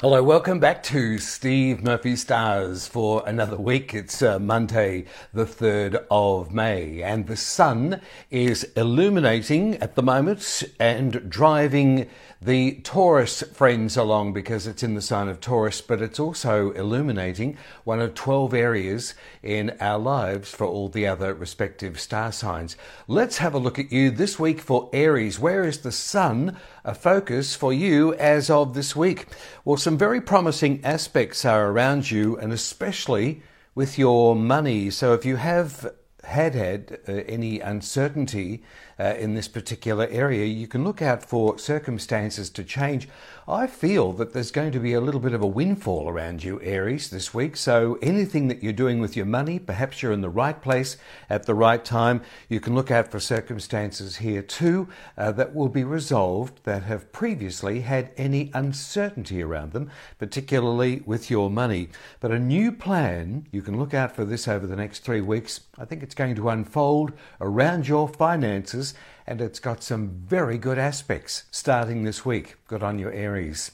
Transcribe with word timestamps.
Hello, 0.00 0.22
welcome 0.22 0.58
back 0.58 0.82
to 0.84 1.18
Steve 1.18 1.82
Murphy 1.82 2.16
Stars 2.16 2.88
for 2.88 3.22
another 3.26 3.58
week. 3.58 3.92
It's 3.92 4.22
uh, 4.22 4.38
Monday, 4.38 5.04
the 5.34 5.44
3rd 5.44 6.06
of 6.10 6.50
May, 6.54 7.02
and 7.02 7.26
the 7.26 7.36
sun 7.36 8.00
is 8.30 8.64
illuminating 8.78 9.74
at 9.76 9.96
the 9.96 10.02
moment 10.02 10.64
and 10.80 11.28
driving 11.28 12.08
the 12.42 12.80
Taurus 12.84 13.42
friends 13.52 13.98
along 13.98 14.32
because 14.32 14.66
it's 14.66 14.82
in 14.82 14.94
the 14.94 15.02
sign 15.02 15.28
of 15.28 15.40
Taurus, 15.40 15.82
but 15.82 16.00
it's 16.00 16.18
also 16.18 16.70
illuminating 16.70 17.58
one 17.84 18.00
of 18.00 18.14
12 18.14 18.54
areas 18.54 19.14
in 19.42 19.76
our 19.78 19.98
lives 19.98 20.50
for 20.50 20.66
all 20.66 20.88
the 20.88 21.06
other 21.06 21.34
respective 21.34 22.00
star 22.00 22.32
signs. 22.32 22.78
Let's 23.06 23.38
have 23.38 23.52
a 23.52 23.58
look 23.58 23.78
at 23.78 23.92
you 23.92 24.10
this 24.10 24.38
week 24.38 24.60
for 24.60 24.88
Aries. 24.94 25.38
Where 25.38 25.64
is 25.64 25.80
the 25.80 25.92
sun 25.92 26.56
a 26.82 26.94
focus 26.94 27.54
for 27.54 27.74
you 27.74 28.14
as 28.14 28.48
of 28.48 28.72
this 28.72 28.96
week? 28.96 29.26
Well, 29.66 29.76
some 29.76 29.98
very 29.98 30.22
promising 30.22 30.82
aspects 30.82 31.44
are 31.44 31.68
around 31.68 32.10
you, 32.10 32.38
and 32.38 32.54
especially 32.54 33.42
with 33.74 33.98
your 33.98 34.34
money. 34.34 34.88
So 34.88 35.12
if 35.12 35.26
you 35.26 35.36
have 35.36 35.92
had 36.24 36.54
had 36.54 36.98
uh, 37.08 37.12
any 37.12 37.60
uncertainty 37.60 38.62
uh, 39.00 39.14
in 39.18 39.32
this 39.32 39.48
particular 39.48 40.06
area, 40.10 40.44
you 40.44 40.68
can 40.68 40.84
look 40.84 41.00
out 41.00 41.24
for 41.24 41.58
circumstances 41.58 42.50
to 42.50 42.62
change. 42.62 43.08
I 43.48 43.66
feel 43.66 44.12
that 44.12 44.32
there's 44.32 44.50
going 44.50 44.72
to 44.72 44.78
be 44.78 44.92
a 44.92 45.00
little 45.00 45.20
bit 45.20 45.32
of 45.32 45.42
a 45.42 45.46
windfall 45.46 46.08
around 46.08 46.44
you, 46.44 46.60
Aries, 46.62 47.08
this 47.08 47.32
week. 47.32 47.56
So 47.56 47.98
anything 48.02 48.48
that 48.48 48.62
you're 48.62 48.72
doing 48.74 49.00
with 49.00 49.16
your 49.16 49.26
money, 49.26 49.58
perhaps 49.58 50.02
you're 50.02 50.12
in 50.12 50.20
the 50.20 50.28
right 50.28 50.60
place 50.60 50.98
at 51.30 51.46
the 51.46 51.54
right 51.54 51.82
time. 51.84 52.20
You 52.48 52.60
can 52.60 52.74
look 52.74 52.90
out 52.90 53.10
for 53.10 53.18
circumstances 53.18 54.16
here 54.16 54.42
too 54.42 54.88
uh, 55.16 55.32
that 55.32 55.54
will 55.54 55.68
be 55.68 55.82
resolved 55.82 56.62
that 56.64 56.82
have 56.82 57.10
previously 57.10 57.80
had 57.80 58.12
any 58.18 58.50
uncertainty 58.52 59.42
around 59.42 59.72
them, 59.72 59.90
particularly 60.18 61.02
with 61.06 61.30
your 61.30 61.48
money. 61.48 61.88
But 62.20 62.32
a 62.32 62.38
new 62.38 62.70
plan, 62.70 63.46
you 63.50 63.62
can 63.62 63.78
look 63.78 63.94
out 63.94 64.14
for 64.14 64.26
this 64.26 64.46
over 64.46 64.66
the 64.66 64.76
next 64.76 65.00
three 65.00 65.22
weeks. 65.22 65.60
I 65.78 65.86
think 65.86 66.02
it's 66.02 66.14
going 66.14 66.34
to 66.36 66.50
unfold 66.50 67.12
around 67.40 67.88
your 67.88 68.06
finances 68.06 68.89
and 69.26 69.40
it's 69.40 69.60
got 69.60 69.82
some 69.82 70.08
very 70.08 70.58
good 70.58 70.78
aspects 70.78 71.44
starting 71.50 72.04
this 72.04 72.24
week. 72.24 72.56
Good 72.66 72.82
on 72.82 72.98
you, 72.98 73.10
Aries. 73.10 73.70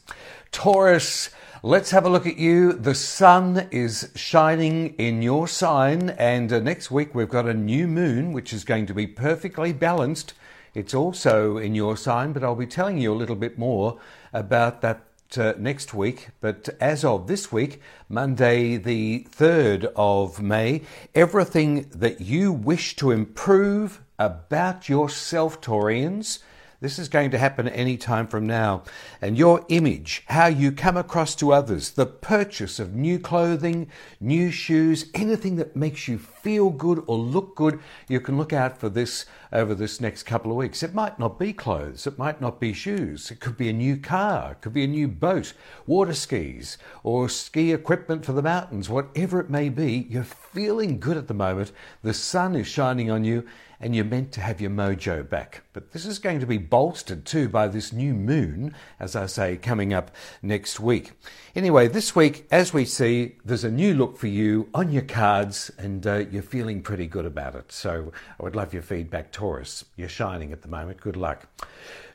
Taurus, 0.53 1.31
let's 1.63 1.91
have 1.91 2.05
a 2.05 2.11
look 2.11 2.27
at 2.27 2.37
you. 2.37 2.73
The 2.73 2.95
sun 2.95 3.69
is 3.71 4.13
shining 4.15 4.95
in 4.97 5.23
your 5.23 5.49
sign, 5.49 6.11
and 6.11 6.53
uh, 6.53 6.61
next 6.61 6.91
week 6.91 7.15
we've 7.15 7.29
got 7.29 7.49
a 7.49 7.55
new 7.55 7.87
moon, 7.87 8.33
which 8.33 8.53
is 8.53 8.65
going 8.65 8.87
to 8.87 8.95
be 8.95 9.07
perfectly 9.07 9.73
balanced. 9.73 10.35
It's 10.75 10.95
also 10.95 11.57
in 11.57 11.75
your 11.75 11.97
sign, 11.97 12.33
but 12.33 12.45
I'll 12.45 12.55
be 12.55 12.67
telling 12.67 12.99
you 12.99 13.13
a 13.13 13.17
little 13.17 13.37
bit 13.37 13.59
more 13.59 13.99
about 14.33 14.83
that 14.83 15.07
uh, 15.37 15.55
next 15.59 15.93
week, 15.93 16.29
but 16.41 16.69
as 16.81 17.05
of 17.05 17.27
this 17.27 17.51
week, 17.51 17.81
Monday, 18.09 18.77
the 18.77 19.27
3rd 19.31 19.93
of 19.97 20.41
May, 20.41 20.83
everything 21.15 21.89
that 21.95 22.21
you 22.21 22.53
wish 22.53 22.95
to 22.97 23.11
improve 23.11 24.01
about 24.19 24.89
yourself, 24.89 25.61
Taurians, 25.61 26.41
this 26.81 26.99
is 26.99 27.09
going 27.09 27.31
to 27.31 27.39
happen 27.39 27.69
any 27.69 27.97
time 27.97 28.27
from 28.27 28.47
now. 28.47 28.83
And 29.23 29.39
your 29.39 29.65
image, 29.69 30.23
how 30.27 30.47
you 30.47 30.73
come 30.73 30.97
across 30.97 31.35
to 31.37 31.53
others, 31.53 31.91
the 31.91 32.07
purchase 32.07 32.79
of 32.79 32.95
new 32.95 33.19
clothing, 33.19 33.89
new 34.21 34.51
shoes, 34.51 35.11
anything 35.15 35.57
that 35.57 35.75
makes 35.75 36.07
you 36.07 36.19
feel 36.47 36.71
good 36.71 37.03
or 37.09 37.19
look 37.19 37.57
good, 37.57 37.81
you 38.07 38.21
can 38.21 38.39
look 38.39 38.53
out 38.53 38.79
for 38.79 38.89
this 38.89 39.27
over 39.53 39.75
this 39.75 40.01
next 40.01 40.23
couple 40.23 40.53
of 40.53 40.57
weeks. 40.57 40.81
It 40.81 40.95
might 40.95 41.19
not 41.19 41.41
be 41.41 41.53
clothes, 41.53 42.07
it 42.07 42.19
might 42.19 42.41
not 42.41 42.61
be 42.61 42.73
shoes, 42.73 43.33
it 43.33 43.41
could 43.41 43.57
be 43.57 43.69
a 43.69 43.73
new 43.73 43.97
car, 43.97 44.53
it 44.53 44.61
could 44.61 44.73
be 44.73 44.85
a 44.85 44.87
new 44.87 45.09
boat, 45.09 45.55
water 45.89 46.15
skis, 46.15 46.79
or 47.03 47.29
ski 47.29 47.73
equipment 47.73 48.25
for 48.25 48.33
the 48.33 48.43
mountains, 48.43 48.89
whatever 48.89 49.41
it 49.41 49.51
may 49.51 49.69
be. 49.69 50.07
You're 50.09 50.23
feeling 50.23 51.01
good 51.01 51.17
at 51.17 51.27
the 51.27 51.35
moment, 51.35 51.73
the 52.03 52.15
sun 52.15 52.55
is 52.55 52.69
shining 52.69 53.11
on 53.11 53.25
you 53.25 53.45
and 53.81 53.95
you're 53.95 54.05
meant 54.05 54.33
to 54.33 54.41
have 54.41 54.61
your 54.61 54.71
mojo 54.71 55.29
back. 55.29 55.63
But 55.73 55.93
this 55.93 56.07
is 56.07 56.19
going 56.19 56.41
to 56.41 56.47
be 56.47 56.59
bolstered 56.59 57.25
too 57.25 57.49
by 57.49 57.69
this 57.69 57.93
new 57.93 58.15
moon, 58.15 58.75
as 58.99 59.15
I 59.15 59.27
say, 59.27 59.57
coming 59.57 59.93
up 59.93 60.11
next 60.43 60.81
week. 60.81 61.13
Anyway, 61.55 61.89
this 61.89 62.17
week, 62.17 62.47
as 62.51 62.73
we 62.73 62.85
see, 62.85 63.37
there's 63.45 63.65
a 63.65 63.71
new 63.71 63.95
look 63.95 64.17
for 64.17 64.29
you 64.29 64.69
on 64.75 64.93
your 64.93 65.03
cards, 65.03 65.71
and 65.79 66.07
uh, 66.07 66.25
you're 66.37 66.43
feeling 66.43 66.83
pretty 66.83 67.07
good 67.07 67.25
about 67.25 67.55
it. 67.55 67.73
So 67.73 68.13
I 68.39 68.43
would 68.43 68.55
love 68.55 68.75
your 68.75 68.83
feedback, 68.83 69.33
Taurus. 69.33 69.87
You're 69.97 70.11
shining 70.11 70.53
at 70.53 70.61
the 70.61 70.69
moment. 70.69 71.01
Good 71.01 71.17
luck. 71.17 71.49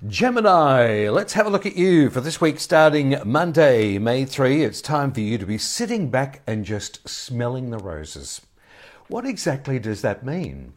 Gemini, 0.08 1.10
let's 1.10 1.34
have 1.34 1.48
a 1.48 1.50
look 1.50 1.66
at 1.66 1.76
you 1.76 2.12
for 2.12 2.22
this 2.22 2.40
week 2.40 2.60
starting 2.60 3.18
Monday, 3.26 3.98
May 3.98 4.26
3. 4.26 4.64
It's 4.64 4.80
time 4.80 5.12
for 5.12 5.22
you 5.22 5.40
to 5.40 5.46
be 5.48 5.58
sitting 5.58 6.12
back 6.12 6.44
and 6.46 6.64
just 6.64 7.10
smelling 7.10 7.72
the 7.72 7.80
roses. 7.80 8.42
What 9.08 9.26
exactly 9.26 9.80
does 9.80 10.04
that 10.04 10.24
mean? 10.24 10.74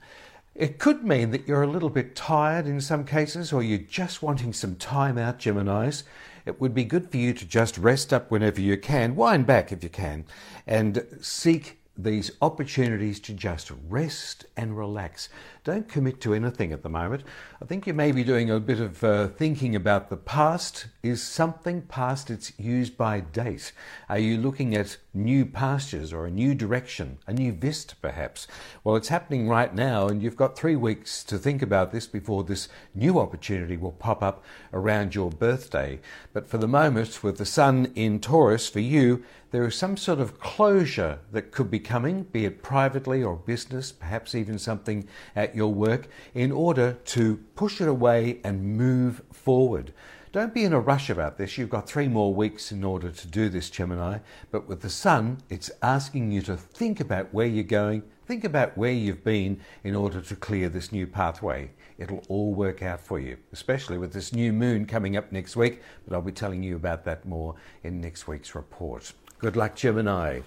It 0.55 0.78
could 0.78 1.05
mean 1.05 1.31
that 1.32 1.47
you're 1.47 1.65
a 1.65 1.66
little 1.66 1.91
bit 1.91 2.16
tired 2.16 2.66
in 2.66 2.81
some 2.81 3.05
cases, 3.05 3.53
or 3.53 3.62
you're 3.62 3.76
just 3.76 4.22
wanting 4.22 4.55
some 4.55 4.76
time 4.76 5.19
out, 5.19 5.38
Geminis. 5.38 6.05
It 6.47 6.62
would 6.62 6.72
be 6.72 6.84
good 6.84 7.11
for 7.11 7.19
you 7.19 7.34
to 7.34 7.44
just 7.44 7.76
rest 7.76 8.11
up 8.11 8.31
whenever 8.31 8.62
you 8.62 8.78
can, 8.78 9.16
wind 9.16 9.47
back 9.47 9.71
if 9.71 9.82
you 9.82 9.91
can, 9.91 10.25
and 10.66 11.06
seek 11.21 11.78
these 11.97 12.32
opportunities 12.43 13.21
to 13.21 13.32
just 13.32 13.71
rest 13.88 14.47
and 14.56 14.77
relax. 14.77 15.28
Don't 15.62 15.88
commit 15.88 16.21
to 16.22 16.34
anything 16.34 16.72
at 16.72 16.82
the 16.82 16.88
moment. 16.88 17.22
I 17.62 17.66
think 17.66 17.87
you 17.87 17.94
may 17.94 18.10
be 18.12 18.25
doing 18.25 18.50
a 18.50 18.59
bit 18.59 18.81
of 18.81 19.05
uh, 19.05 19.28
thinking 19.28 19.77
about 19.77 20.10
the 20.10 20.16
past. 20.16 20.87
Is 21.03 21.22
something 21.22 21.82
past 21.82 22.31
its 22.31 22.53
use 22.59 22.91
by 22.91 23.21
date? 23.21 23.72
Are 24.09 24.19
you 24.19 24.38
looking 24.38 24.75
at 24.75 24.97
new 25.15 25.47
pastures 25.47 26.13
or 26.13 26.27
a 26.27 26.31
new 26.31 26.55
direction, 26.55 27.19
a 27.27 27.33
new 27.33 27.53
vista 27.53 27.95
perhaps? 27.97 28.47
Well, 28.83 28.97
it's 28.97 29.09
happening 29.09 29.49
right 29.49 29.75
now, 29.75 30.09
and 30.09 30.23
you've 30.23 30.37
got 30.37 30.57
three 30.57 30.77
weeks 30.77 31.23
to 31.25 31.39
think 31.39 31.63
about 31.63 31.93
this 31.93 32.07
before 32.07 32.45
this 32.45 32.69
new 32.95 33.19
opportunity 33.19 33.77
will 33.77 33.93
pop 33.93 34.23
up 34.23 34.45
around 34.73 35.15
your 35.15 35.31
birthday. 35.31 36.01
But 36.33 36.49
for 36.49 36.59
the 36.59 36.69
moment, 36.69 37.23
with 37.23 37.39
the 37.39 37.47
sun 37.47 37.93
in 37.95 38.21
Taurus 38.21 38.69
for 38.69 38.81
you, 38.81 39.25
there 39.51 39.65
is 39.65 39.77
some 39.77 39.97
sort 39.97 40.19
of 40.19 40.41
closure 40.41 41.21
that 41.31 41.53
could 41.53 41.71
be 41.71 41.79
coming, 41.79 42.25
be 42.25 42.45
it 42.45 42.63
privately 42.63 43.23
or 43.23 43.37
business, 43.37 43.93
perhaps 43.93 44.35
even 44.35 44.59
something 44.59 45.07
at 45.37 45.55
your 45.55 45.73
work 45.73 46.09
in 46.35 46.51
order 46.51 46.95
to 47.05 47.37
push 47.55 47.81
it 47.81 47.87
away 47.87 48.41
and 48.43 48.77
move 48.77 49.23
forward. 49.33 49.93
Don't 50.34 50.53
be 50.53 50.65
in 50.65 50.72
a 50.72 50.81
rush 50.81 51.11
about 51.11 51.39
this. 51.39 51.56
You've 51.56 51.71
got 51.71 51.87
three 51.87 52.09
more 52.09 52.34
weeks 52.34 52.72
in 52.72 52.83
order 52.83 53.12
to 53.12 53.27
do 53.28 53.49
this, 53.49 53.71
Gemini. 53.71 54.19
But 54.50 54.67
with 54.67 54.81
the 54.81 54.91
sun, 54.91 55.39
it's 55.49 55.71
asking 55.81 56.33
you 56.33 56.43
to 56.43 56.56
think 56.56 56.99
about 56.99 57.33
where 57.33 57.47
you're 57.47 57.62
going, 57.62 58.03
think 58.27 58.43
about 58.43 58.77
where 58.77 58.91
you've 58.91 59.23
been 59.23 59.61
in 59.84 59.94
order 59.94 60.21
to 60.21 60.34
clear 60.34 60.69
this 60.69 60.91
new 60.91 61.06
pathway. 61.06 61.71
It'll 61.99 62.25
all 62.28 62.53
work 62.53 62.83
out 62.83 63.00
for 63.00 63.21
you, 63.21 63.37
especially 63.53 63.97
with 63.97 64.12
this 64.12 64.33
new 64.33 64.53
moon 64.53 64.87
coming 64.87 65.17
up 65.17 65.31
next 65.31 65.55
week. 65.55 65.81
But 66.05 66.17
I'll 66.17 66.21
be 66.21 66.33
telling 66.33 66.65
you 66.65 66.75
about 66.75 67.05
that 67.05 67.25
more 67.25 67.55
in 67.84 68.00
next 68.00 68.27
week's 68.27 68.56
report. 68.56 69.12
Good 69.39 69.56
luck, 69.56 69.75
Gemini. 69.75 70.41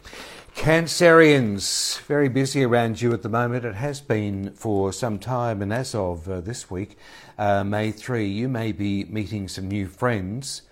Cancerians, 0.55 1.99
very 2.01 2.29
busy 2.29 2.63
around 2.63 3.01
you 3.01 3.13
at 3.13 3.21
the 3.21 3.29
moment. 3.29 3.65
It 3.65 3.75
has 3.75 4.01
been 4.01 4.53
for 4.53 4.91
some 4.91 5.19
time, 5.19 5.61
and 5.61 5.71
as 5.71 5.93
of 5.93 6.27
uh, 6.27 6.41
this 6.41 6.71
week, 6.71 6.97
uh, 7.37 7.63
May 7.63 7.91
3, 7.91 8.25
you 8.25 8.47
may 8.47 8.71
be 8.71 9.03
meeting 9.05 9.47
some 9.49 9.67
new 9.67 9.87
friends, 9.87 10.63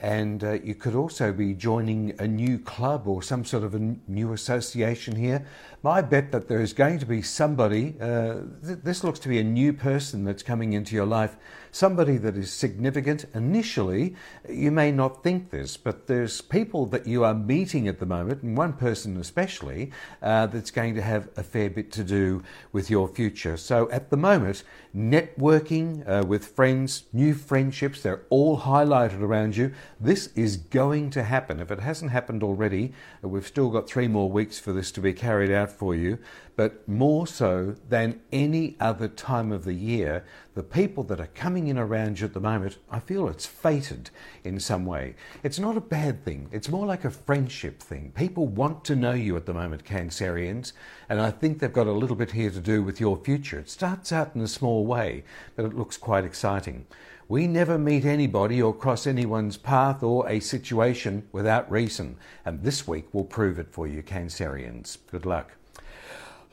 and 0.00 0.44
uh, 0.44 0.52
you 0.52 0.74
could 0.74 0.94
also 0.94 1.32
be 1.32 1.54
joining 1.54 2.14
a 2.20 2.26
new 2.26 2.58
club 2.58 3.08
or 3.08 3.22
some 3.22 3.44
sort 3.44 3.64
of 3.64 3.74
a 3.74 3.96
new 4.06 4.32
association 4.32 5.16
here. 5.16 5.46
My 5.82 6.02
bet 6.02 6.32
that 6.32 6.48
there 6.48 6.60
is 6.60 6.72
going 6.72 6.98
to 6.98 7.06
be 7.06 7.22
somebody, 7.22 7.94
uh, 8.00 8.40
th- 8.64 8.80
this 8.82 9.02
looks 9.02 9.18
to 9.20 9.28
be 9.28 9.38
a 9.38 9.44
new 9.44 9.72
person 9.72 10.24
that's 10.24 10.42
coming 10.42 10.74
into 10.74 10.94
your 10.94 11.06
life 11.06 11.36
somebody 11.76 12.16
that 12.16 12.38
is 12.38 12.50
significant. 12.50 13.26
Initially, 13.34 14.16
you 14.48 14.70
may 14.70 14.90
not 14.90 15.22
think 15.22 15.50
this, 15.50 15.76
but 15.76 16.06
there's 16.06 16.40
people 16.40 16.86
that 16.86 17.06
you 17.06 17.22
are 17.22 17.34
meeting 17.34 17.86
at 17.86 18.00
the 18.00 18.06
moment, 18.06 18.42
and 18.42 18.56
one 18.56 18.72
person 18.72 19.18
especially, 19.18 19.90
uh, 20.22 20.46
that's 20.46 20.70
going 20.70 20.94
to 20.94 21.02
have 21.02 21.28
a 21.36 21.42
fair 21.42 21.68
bit 21.68 21.92
to 21.92 22.02
do 22.02 22.42
with 22.72 22.88
your 22.88 23.06
future. 23.06 23.58
So 23.58 23.90
at 23.90 24.08
the 24.08 24.16
moment, 24.16 24.64
networking 24.96 26.08
uh, 26.08 26.26
with 26.26 26.46
friends, 26.46 27.04
new 27.12 27.34
friendships, 27.34 28.00
they're 28.00 28.22
all 28.30 28.60
highlighted 28.60 29.20
around 29.20 29.54
you. 29.54 29.74
This 29.98 30.28
is 30.34 30.58
going 30.58 31.08
to 31.10 31.22
happen. 31.22 31.58
If 31.58 31.70
it 31.70 31.80
hasn't 31.80 32.10
happened 32.10 32.42
already, 32.42 32.92
we've 33.22 33.46
still 33.46 33.70
got 33.70 33.88
three 33.88 34.08
more 34.08 34.30
weeks 34.30 34.58
for 34.58 34.72
this 34.72 34.92
to 34.92 35.00
be 35.00 35.14
carried 35.14 35.50
out 35.50 35.70
for 35.70 35.94
you 35.94 36.18
but 36.56 36.88
more 36.88 37.26
so 37.26 37.76
than 37.88 38.20
any 38.32 38.76
other 38.80 39.08
time 39.08 39.52
of 39.52 39.64
the 39.64 39.74
year, 39.74 40.24
the 40.54 40.62
people 40.62 41.04
that 41.04 41.20
are 41.20 41.28
coming 41.28 41.68
in 41.68 41.78
around 41.78 42.18
you 42.18 42.26
at 42.26 42.32
the 42.32 42.40
moment, 42.40 42.78
I 42.90 42.98
feel 42.98 43.28
it's 43.28 43.44
fated 43.44 44.08
in 44.42 44.58
some 44.58 44.86
way. 44.86 45.14
It's 45.42 45.58
not 45.58 45.76
a 45.76 45.82
bad 45.82 46.24
thing, 46.24 46.48
it's 46.50 46.70
more 46.70 46.86
like 46.86 47.04
a 47.04 47.10
friendship 47.10 47.80
thing. 47.82 48.12
People 48.16 48.46
want 48.46 48.84
to 48.86 48.96
know 48.96 49.12
you 49.12 49.36
at 49.36 49.44
the 49.44 49.52
moment, 49.52 49.84
Cancerians, 49.84 50.72
and 51.10 51.20
I 51.20 51.30
think 51.30 51.58
they've 51.58 51.72
got 51.72 51.86
a 51.86 51.92
little 51.92 52.16
bit 52.16 52.32
here 52.32 52.50
to 52.50 52.60
do 52.60 52.82
with 52.82 53.00
your 53.00 53.18
future. 53.18 53.58
It 53.58 53.68
starts 53.68 54.10
out 54.10 54.34
in 54.34 54.40
a 54.40 54.48
small 54.48 54.86
way, 54.86 55.24
but 55.56 55.66
it 55.66 55.74
looks 55.74 55.98
quite 55.98 56.24
exciting. 56.24 56.86
We 57.28 57.48
never 57.48 57.76
meet 57.76 58.04
anybody 58.04 58.62
or 58.62 58.72
cross 58.72 59.04
anyone's 59.04 59.56
path 59.56 60.04
or 60.04 60.28
a 60.28 60.38
situation 60.38 61.26
without 61.32 61.68
reason. 61.68 62.16
And 62.44 62.62
this 62.62 62.86
week 62.86 63.12
will 63.12 63.24
prove 63.24 63.58
it 63.58 63.72
for 63.72 63.88
you, 63.88 64.00
Cancerians. 64.00 64.98
Good 65.10 65.26
luck. 65.26 65.50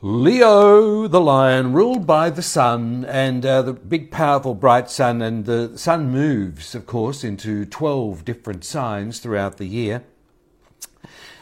Leo, 0.02 1.06
the 1.06 1.20
lion, 1.20 1.72
ruled 1.72 2.08
by 2.08 2.28
the 2.28 2.42
sun 2.42 3.04
and 3.04 3.46
uh, 3.46 3.62
the 3.62 3.72
big, 3.72 4.10
powerful, 4.10 4.52
bright 4.52 4.90
sun. 4.90 5.22
And 5.22 5.44
the 5.44 5.78
sun 5.78 6.10
moves, 6.10 6.74
of 6.74 6.86
course, 6.86 7.22
into 7.22 7.64
12 7.66 8.24
different 8.24 8.64
signs 8.64 9.20
throughout 9.20 9.58
the 9.58 9.66
year. 9.66 10.02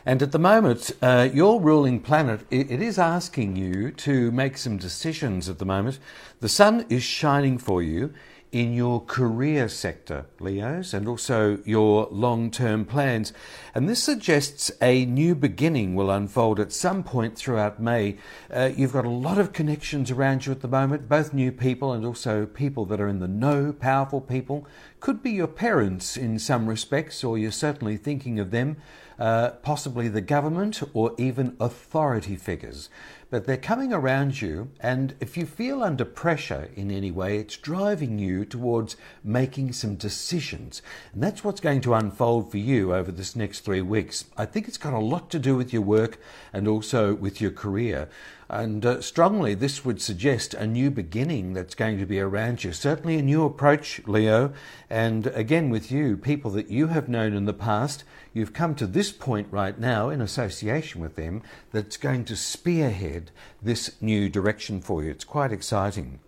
And 0.05 0.21
at 0.21 0.33
the 0.33 0.39
moment, 0.39 0.91
uh, 1.01 1.31
your 1.33 1.59
ruling 1.59 2.01
planet, 2.01 2.41
it, 2.51 2.71
it 2.71 2.83
is 2.83 2.99
asking 2.99 3.57
you 3.57 3.93
to 3.93 4.31
make 4.31 4.59
some 4.59 4.77
decisions 4.77 5.49
at 5.49 5.59
the 5.59 5.65
moment. 5.65 5.99
The 6.41 6.51
sun 6.51 6.85
is 6.91 7.03
shining 7.03 7.57
for 7.57 7.83
you 7.83 8.13
in 8.53 8.75
your 8.75 9.01
career 9.01 9.67
sector, 9.67 10.27
Leos, 10.39 10.93
and 10.93 11.09
also 11.09 11.59
your 11.65 12.07
long 12.11 12.51
term 12.51 12.85
plans. 12.85 13.33
And 13.75 13.89
this 13.89 14.03
suggests 14.03 14.71
a 14.83 15.07
new 15.07 15.35
beginning 15.35 15.95
will 15.95 16.11
unfold 16.11 16.61
at 16.61 16.71
some 16.71 17.03
point 17.03 17.35
throughout 17.35 17.81
May. 17.81 18.19
Uh, 18.53 18.71
you've 18.77 18.93
got 18.93 19.07
a 19.07 19.11
lot 19.11 19.39
of 19.39 19.55
connections 19.55 20.11
around 20.11 20.45
you 20.45 20.53
at 20.53 20.61
the 20.61 20.69
moment, 20.69 21.09
both 21.09 21.33
new 21.33 21.51
people 21.51 21.93
and 21.95 22.05
also 22.05 22.45
people 22.45 22.85
that 22.87 23.01
are 23.01 23.09
in 23.09 23.21
the 23.21 23.29
know, 23.29 23.73
powerful 23.73 24.21
people. 24.21 24.67
Could 25.01 25.23
be 25.23 25.31
your 25.31 25.49
parents 25.49 26.19
in 26.19 26.39
some 26.39 26.67
respects, 26.67 27.25
or 27.25 27.39
you're 27.39 27.51
certainly 27.51 27.97
thinking 27.97 28.39
of 28.39 28.51
them, 28.51 28.77
uh, 29.19 29.51
possibly 29.63 30.09
the 30.09 30.21
government, 30.21 30.83
or 30.95 31.15
even 31.19 31.57
authority 31.61 32.37
figures 32.37 32.89
but 33.33 33.47
they're 33.47 33.57
coming 33.57 33.95
around 33.95 34.43
you, 34.43 34.71
and 34.79 35.15
if 35.19 35.39
you 35.39 35.47
feel 35.47 35.83
under 35.83 36.05
pressure 36.05 36.69
in 36.77 36.91
any 36.91 37.11
way, 37.11 37.39
it's 37.39 37.57
driving 37.57 38.19
you 38.19 38.45
towards 38.45 38.95
making 39.25 39.73
some 39.73 39.95
decisions. 39.95 40.83
And 41.15 41.23
that's 41.23 41.43
what's 41.43 41.63
going 41.63 41.81
to 41.81 41.95
unfold 41.95 42.51
for 42.51 42.59
you 42.59 42.95
over 42.95 43.11
this 43.11 43.35
next 43.35 43.61
three 43.61 43.81
weeks. 43.81 44.27
I 44.37 44.45
think 44.45 44.69
it's 44.69 44.77
got 44.77 44.93
a 44.93 44.99
lot 44.99 45.31
to 45.31 45.39
do 45.39 45.57
with 45.57 45.73
your 45.73 45.81
work 45.81 46.21
and 46.53 46.69
also 46.69 47.15
with 47.15 47.41
your 47.41 47.53
career. 47.53 48.11
And 48.53 48.85
uh, 48.85 49.01
strongly, 49.01 49.55
this 49.55 49.83
would 49.83 50.03
suggest 50.03 50.53
a 50.53 50.67
new 50.67 50.91
beginning 50.91 51.55
that's 51.55 51.75
going 51.75 51.99
to 51.99 52.05
be 52.05 52.21
around 52.21 52.63
you. 52.63 52.75
Certainly 52.75 53.17
a 53.17 53.23
new 53.23 53.47
approach, 53.47 54.03
Leo. 54.07 54.53
And 54.91 55.29
again, 55.29 55.71
with 55.71 55.91
you, 55.91 56.19
people 56.19 56.51
that 56.51 56.69
you 56.69 56.89
have 56.89 57.09
known 57.09 57.33
in 57.33 57.47
the 57.47 57.55
past, 57.55 58.05
you've 58.35 58.53
come 58.53 58.75
to 58.75 58.87
this 58.87 59.11
point 59.11 59.49
right 59.51 59.79
now 59.79 60.11
in 60.11 60.21
association 60.21 61.01
with 61.01 61.17
them 61.17 61.43
that's 61.73 61.97
going 61.97 62.27
to 62.27 62.37
spearhead 62.37 63.31
this 63.63 63.97
new 64.03 64.29
direction 64.29 64.83
for 64.83 65.03
you. 65.03 65.11
It's 65.11 65.25
quite 65.25 65.51
exciting. 65.51 66.21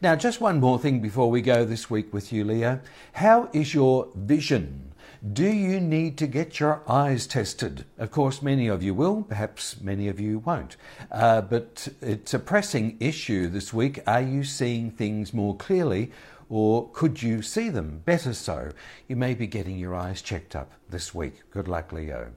Now, 0.00 0.14
just 0.14 0.40
one 0.40 0.60
more 0.60 0.78
thing 0.78 1.00
before 1.00 1.32
we 1.32 1.42
go 1.42 1.64
this 1.64 1.90
week 1.90 2.14
with 2.14 2.32
you, 2.32 2.44
Leo. 2.44 2.78
How 3.14 3.48
is 3.52 3.74
your 3.74 4.06
vision? 4.14 4.92
Do 5.32 5.46
you 5.46 5.80
need 5.80 6.18
to 6.18 6.26
get 6.26 6.60
your 6.60 6.82
eyes 6.86 7.26
tested? 7.26 7.86
Of 7.98 8.10
course, 8.10 8.42
many 8.42 8.66
of 8.68 8.82
you 8.82 8.92
will, 8.92 9.22
perhaps 9.22 9.80
many 9.80 10.08
of 10.08 10.20
you 10.20 10.40
won't. 10.40 10.76
Uh, 11.10 11.40
but 11.40 11.88
it's 12.02 12.34
a 12.34 12.38
pressing 12.38 12.96
issue 13.00 13.48
this 13.48 13.72
week. 13.72 14.00
Are 14.06 14.20
you 14.20 14.44
seeing 14.44 14.90
things 14.90 15.32
more 15.32 15.56
clearly? 15.56 16.12
Or 16.48 16.90
could 16.92 17.22
you 17.22 17.42
see 17.42 17.70
them 17.70 18.02
better 18.04 18.34
so? 18.34 18.70
You 19.08 19.16
may 19.16 19.34
be 19.34 19.46
getting 19.46 19.78
your 19.78 19.94
eyes 19.94 20.22
checked 20.22 20.54
up 20.54 20.72
this 20.88 21.14
week. 21.14 21.42
Good 21.50 21.66
luck, 21.66 21.92
Leo. 21.92 22.32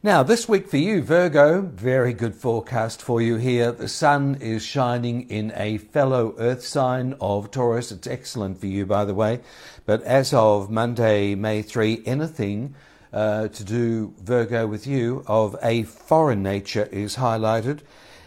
Now, 0.00 0.22
this 0.22 0.48
week 0.48 0.68
for 0.68 0.76
you, 0.76 1.02
Virgo, 1.02 1.60
very 1.60 2.12
good 2.12 2.36
forecast 2.36 3.02
for 3.02 3.20
you 3.20 3.34
here. 3.34 3.72
The 3.72 3.88
sun 3.88 4.36
is 4.40 4.64
shining 4.64 5.28
in 5.28 5.52
a 5.56 5.78
fellow 5.78 6.36
earth 6.38 6.64
sign 6.64 7.16
of 7.20 7.50
Taurus. 7.50 7.90
It's 7.90 8.06
excellent 8.06 8.60
for 8.60 8.68
you, 8.68 8.86
by 8.86 9.04
the 9.04 9.14
way. 9.14 9.40
But 9.86 10.04
as 10.04 10.32
of 10.32 10.70
Monday, 10.70 11.34
May 11.34 11.62
3, 11.62 12.02
anything 12.06 12.76
uh, 13.12 13.48
to 13.48 13.64
do, 13.64 14.14
Virgo, 14.22 14.68
with 14.68 14.86
you 14.86 15.24
of 15.26 15.56
a 15.64 15.82
foreign 15.82 16.44
nature 16.44 16.88
is 16.92 17.16
highlighted. 17.16 17.80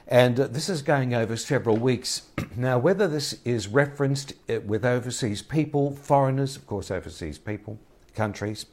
And 0.09 0.41
uh, 0.41 0.47
this 0.47 0.67
is 0.67 0.81
going 0.81 1.13
over 1.13 1.38
several 1.38 1.77
weeks. 1.77 2.24
now, 2.57 2.79
whether 2.79 3.07
this 3.07 3.39
is 3.45 3.69
referenced 3.69 4.33
uh, 4.50 4.59
with 4.59 4.83
overseas 4.83 5.41
people, 5.41 5.95
foreigners, 5.95 6.57
of 6.57 6.67
course, 6.67 6.91
overseas 6.91 7.38
people, 7.38 7.79
countries, 8.16 8.66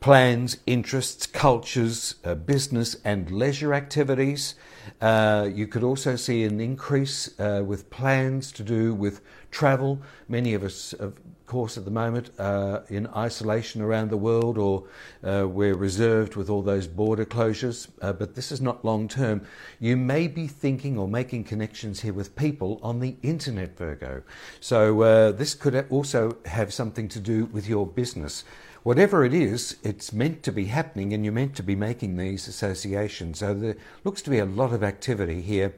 plans, 0.00 0.58
interests, 0.66 1.26
cultures, 1.26 2.16
uh, 2.24 2.34
business 2.34 2.96
and 3.04 3.30
leisure 3.30 3.74
activities. 3.74 4.54
Uh, 5.00 5.48
you 5.52 5.66
could 5.66 5.82
also 5.82 6.16
see 6.16 6.44
an 6.44 6.60
increase 6.60 7.38
uh, 7.40 7.62
with 7.66 7.90
plans 7.90 8.52
to 8.52 8.62
do 8.62 8.94
with 8.94 9.20
travel. 9.50 10.00
Many 10.28 10.54
of 10.54 10.62
us, 10.62 10.92
of 10.92 11.14
course, 11.46 11.76
at 11.76 11.84
the 11.84 11.90
moment 11.90 12.30
uh, 12.38 12.80
in 12.88 13.06
isolation 13.08 13.80
around 13.80 14.10
the 14.10 14.16
world 14.16 14.58
or 14.58 14.84
uh, 15.24 15.46
we're 15.48 15.74
reserved 15.74 16.36
with 16.36 16.50
all 16.50 16.62
those 16.62 16.86
border 16.86 17.24
closures, 17.24 17.88
uh, 18.02 18.12
but 18.12 18.34
this 18.34 18.52
is 18.52 18.60
not 18.60 18.84
long 18.84 19.08
term. 19.08 19.40
You 19.80 19.96
may 19.96 20.28
be 20.28 20.46
thinking 20.46 20.98
or 20.98 21.08
making 21.08 21.44
connections 21.44 22.00
here 22.00 22.12
with 22.12 22.36
people 22.36 22.78
on 22.82 23.00
the 23.00 23.16
internet, 23.22 23.76
Virgo. 23.76 24.22
So 24.60 25.32
this 25.32 25.54
could 25.54 25.86
also 25.90 26.36
have 26.46 26.72
something 26.72 27.08
to 27.08 27.20
do 27.20 27.46
with 27.46 27.68
your 27.68 27.86
business 27.86 28.44
whatever 28.86 29.24
it 29.24 29.34
is, 29.34 29.78
it's 29.82 30.12
meant 30.12 30.44
to 30.44 30.52
be 30.52 30.66
happening 30.66 31.12
and 31.12 31.24
you're 31.24 31.34
meant 31.34 31.56
to 31.56 31.62
be 31.64 31.74
making 31.74 32.16
these 32.16 32.46
associations. 32.46 33.40
So 33.40 33.52
there 33.52 33.74
looks 34.04 34.22
to 34.22 34.30
be 34.30 34.38
a 34.38 34.44
lot 34.44 34.72
of 34.72 34.84
activity 34.84 35.42
here. 35.42 35.74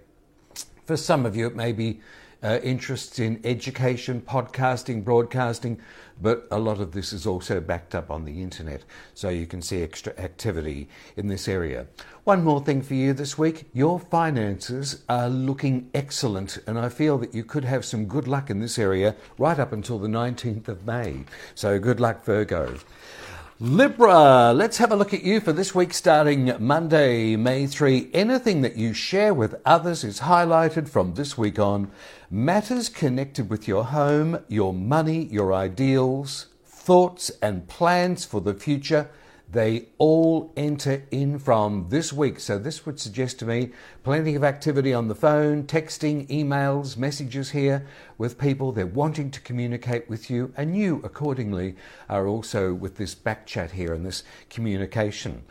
For 0.85 0.95
some 0.95 1.25
of 1.25 1.35
you, 1.35 1.47
it 1.47 1.57
may 1.57 1.73
be 1.73 2.03
uh, 2.43 2.59
interests 2.63 3.19
in 3.19 3.41
education, 3.45 4.21
podcasting, 4.21 5.05
broadcasting, 5.05 5.81
but 6.21 6.47
a 6.51 6.59
lot 6.59 6.81
of 6.81 6.93
this 6.93 7.13
is 7.13 7.27
also 7.27 7.61
backed 7.61 7.95
up 7.95 8.11
on 8.11 8.25
the 8.25 8.43
internet, 8.43 8.85
so 9.15 9.29
you 9.29 9.47
can 9.47 9.63
see 9.63 9.83
extra 9.83 10.13
activity 10.19 10.89
in 11.17 11.29
this 11.29 11.49
area. 11.49 11.87
One 12.25 12.45
more 12.45 12.61
thing 12.63 12.83
for 12.83 12.95
you 12.95 13.13
this 13.13 13.39
week 13.39 13.69
your 13.73 13.99
finances 13.99 15.03
are 15.09 15.29
looking 15.29 15.91
excellent, 15.95 16.59
and 16.67 16.79
I 16.79 16.89
feel 16.89 17.19
that 17.19 17.35
you 17.35 17.45
could 17.45 17.65
have 17.65 17.85
some 17.85 18.07
good 18.07 18.29
luck 18.29 18.51
in 18.51 18.61
this 18.61 18.79
area 18.79 19.17
right 19.39 19.59
up 19.59 19.73
until 19.73 19.99
the 19.99 20.09
19th 20.09 20.69
of 20.69 20.87
May. 20.87 21.25
So, 21.55 21.79
good 21.79 22.01
luck, 22.01 22.25
Virgo. 22.25 22.79
Libra, 23.61 24.53
let's 24.55 24.77
have 24.77 24.93
a 24.93 24.97
look 24.97 25.13
at 25.13 25.25
you 25.25 25.41
for 25.41 25.53
this 25.53 25.75
week 25.75 25.93
starting 25.93 26.55
Monday, 26.61 27.35
May 27.35 27.67
3. 27.67 28.09
Anything 28.15 28.61
that 28.63 28.77
you 28.77 28.93
share 28.93 29.35
with 29.35 29.61
others 29.67 30.05
is 30.05 30.21
highlighted 30.21 30.89
from 30.89 31.15
this 31.15 31.37
week 31.37 31.59
on. 31.59 31.91
Matters 32.31 32.89
connected 32.89 33.51
with 33.51 33.67
your 33.67 33.87
home, 33.87 34.45
your 34.47 34.73
money, 34.73 35.25
your 35.25 35.53
ideals, 35.53 36.47
thoughts, 36.65 37.33
and 37.43 37.67
plans 37.67 38.25
for 38.25 38.41
the 38.41 38.55
future 38.55 39.11
they 39.51 39.89
all 39.97 40.53
enter 40.57 41.05
in 41.11 41.39
from 41.39 41.87
this 41.89 42.13
week. 42.13 42.39
So, 42.39 42.59
this 42.59 42.85
would 42.85 43.01
suggest 43.01 43.39
to 43.39 43.47
me 43.47 43.71
plenty 44.03 44.35
of 44.35 44.45
activity 44.45 44.93
on 44.93 45.09
the 45.09 45.15
phone, 45.15 45.65
texting, 45.65 46.27
emails, 46.29 46.97
messages 46.99 47.51
here 47.51 47.87
with 48.19 48.39
people. 48.39 48.73
They're 48.73 48.87
wanting 48.87 49.31
to 49.31 49.41
communicate 49.41 50.09
with 50.09 50.29
you, 50.29 50.53
and 50.57 50.77
you, 50.77 51.01
accordingly, 51.03 51.77
are 52.11 52.27
also 52.27 52.75
with 52.75 52.97
this 52.97 53.15
back 53.15 53.47
chat 53.47 53.71
here 53.71 53.95
and 53.95 54.05
this 54.05 54.23
communication. 54.51 55.45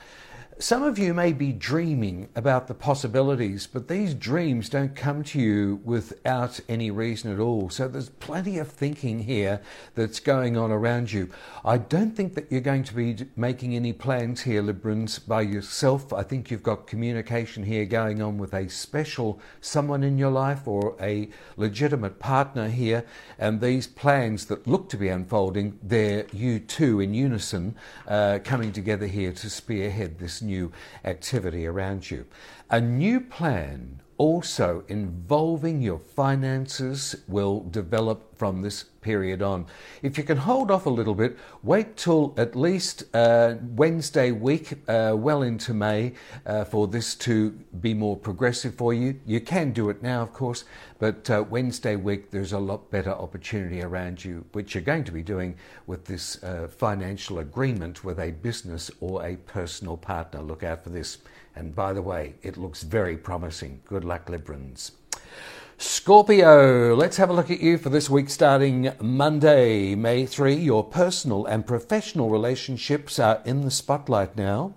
Some 0.60 0.82
of 0.82 0.98
you 0.98 1.14
may 1.14 1.34
be 1.34 1.54
dreaming 1.54 2.30
about 2.36 2.66
the 2.66 2.74
possibilities, 2.74 3.68
but 3.68 3.88
these 3.88 4.16
dreams 4.16 4.70
don't 4.70 4.96
come 4.96 5.24
to 5.26 5.40
you 5.40 5.80
without 5.84 6.60
any 6.68 6.90
reason 6.90 7.32
at 7.32 7.40
all. 7.40 7.70
So 7.70 7.88
there's 7.88 8.10
plenty 8.10 8.58
of 8.58 8.68
thinking 8.68 9.20
here 9.20 9.62
that's 9.94 10.20
going 10.20 10.58
on 10.58 10.72
around 10.72 11.12
you. 11.12 11.30
I 11.64 11.78
don't 11.78 12.16
think 12.16 12.34
that 12.34 12.52
you're 12.52 12.62
going 12.62 12.86
to 12.86 12.96
be 12.96 13.18
making 13.36 13.76
any 13.76 13.94
plans 13.94 14.42
here, 14.42 14.64
Librans, 14.64 15.20
by 15.20 15.42
yourself. 15.42 16.12
I 16.12 16.24
think 16.24 16.50
you've 16.50 16.64
got 16.64 16.88
communication 16.88 17.62
here 17.62 17.86
going 17.86 18.20
on 18.20 18.40
with 18.40 18.56
a 18.56 18.68
special 18.68 19.40
someone 19.62 20.02
in 20.04 20.18
your 20.18 20.32
life 20.32 20.68
or 20.68 20.96
a 21.00 21.30
legitimate 21.56 22.18
partner 22.18 22.68
here. 22.68 23.06
And 23.38 23.62
these 23.62 23.86
plans 23.86 24.48
that 24.48 24.66
look 24.66 24.90
to 24.90 24.98
be 24.98 25.10
unfolding, 25.10 25.78
they're 25.84 26.26
you 26.34 26.60
two 26.60 27.00
in 27.00 27.14
unison 27.14 27.76
uh, 28.08 28.40
coming 28.44 28.72
together 28.72 29.06
here 29.06 29.34
to 29.34 29.50
spearhead 29.52 30.18
this 30.18 30.42
new 30.48 30.72
activity 31.06 31.68
around 31.68 32.10
you. 32.10 32.26
A 32.72 32.82
new 32.82 33.20
plan 33.22 34.02
also 34.18 34.84
involving 34.88 35.82
your 35.82 36.00
finances 36.00 37.16
will 37.28 37.62
develop 37.70 38.36
from 38.36 38.64
this 38.64 38.86
period 39.08 39.42
on. 39.42 39.66
If 40.02 40.18
you 40.18 40.26
can 40.26 40.36
hold 40.36 40.70
off 40.70 40.86
a 40.86 40.90
little 40.90 41.16
bit, 41.16 41.38
wait 41.64 41.96
till 41.96 42.34
at 42.36 42.58
least 42.58 43.06
uh, 43.16 43.56
Wednesday 43.82 44.32
week, 44.32 44.74
uh, 44.90 45.14
well 45.16 45.44
into 45.44 45.74
May, 45.74 46.12
uh, 46.46 46.66
for 46.66 46.88
this 46.88 47.16
to 47.28 47.52
be 47.80 47.94
more 47.94 48.18
progressive 48.18 48.76
for 48.76 48.94
you. 48.94 49.18
You 49.26 49.40
can 49.40 49.72
do 49.72 49.90
it 49.90 50.04
now, 50.04 50.22
of 50.22 50.34
course, 50.34 50.66
but 51.00 51.30
uh, 51.30 51.46
Wednesday 51.50 51.96
week 51.96 52.32
there's 52.32 52.52
a 52.52 52.60
lot 52.60 52.92
better 52.92 53.12
opportunity 53.12 53.82
around 53.82 54.26
you, 54.26 54.44
which 54.52 54.76
you're 54.76 54.84
going 54.94 55.06
to 55.06 55.14
be 55.14 55.24
doing 55.24 55.56
with 55.86 56.04
this 56.04 56.44
uh, 56.44 56.68
financial 56.68 57.40
agreement 57.40 58.04
with 58.04 58.20
a 58.20 58.32
business 58.32 58.92
or 59.00 59.26
a 59.26 59.38
personal 59.38 59.96
partner. 59.96 60.42
Look 60.42 60.64
out 60.64 60.84
for 60.84 60.90
this. 60.90 61.20
And 61.56 61.74
by 61.74 61.94
the 61.94 62.02
way, 62.02 62.36
it 62.44 62.58
looks 62.58 62.84
very 62.84 63.16
promising. 63.16 63.80
Good 63.86 64.04
luck, 64.04 64.28
Librans. 64.28 64.92
Scorpio, 65.80 66.96
let's 66.96 67.18
have 67.18 67.30
a 67.30 67.34
look 67.34 67.52
at 67.52 67.62
you 67.62 67.78
for 67.78 67.90
this 67.90 68.10
week 68.10 68.32
starting 68.32 68.92
Monday, 69.00 69.94
May 69.94 70.26
3. 70.26 70.56
Your 70.56 70.84
personal 70.84 71.46
and 71.46 71.68
professional 71.68 72.32
relationships 72.32 73.20
are 73.20 73.44
in 73.46 73.62
the 73.62 73.70
spotlight 73.70 74.36
now. 74.36 74.74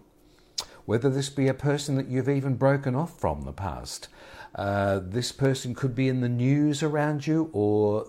Whether 0.84 1.08
this 1.08 1.30
be 1.30 1.48
a 1.48 1.54
person 1.54 1.96
that 1.96 2.08
you've 2.08 2.28
even 2.28 2.56
broken 2.56 2.94
off 2.94 3.18
from 3.18 3.44
the 3.44 3.52
past, 3.52 4.08
uh, 4.54 5.00
this 5.02 5.32
person 5.32 5.74
could 5.74 5.94
be 5.94 6.06
in 6.06 6.20
the 6.20 6.28
news 6.28 6.82
around 6.82 7.26
you 7.26 7.48
or 7.54 8.04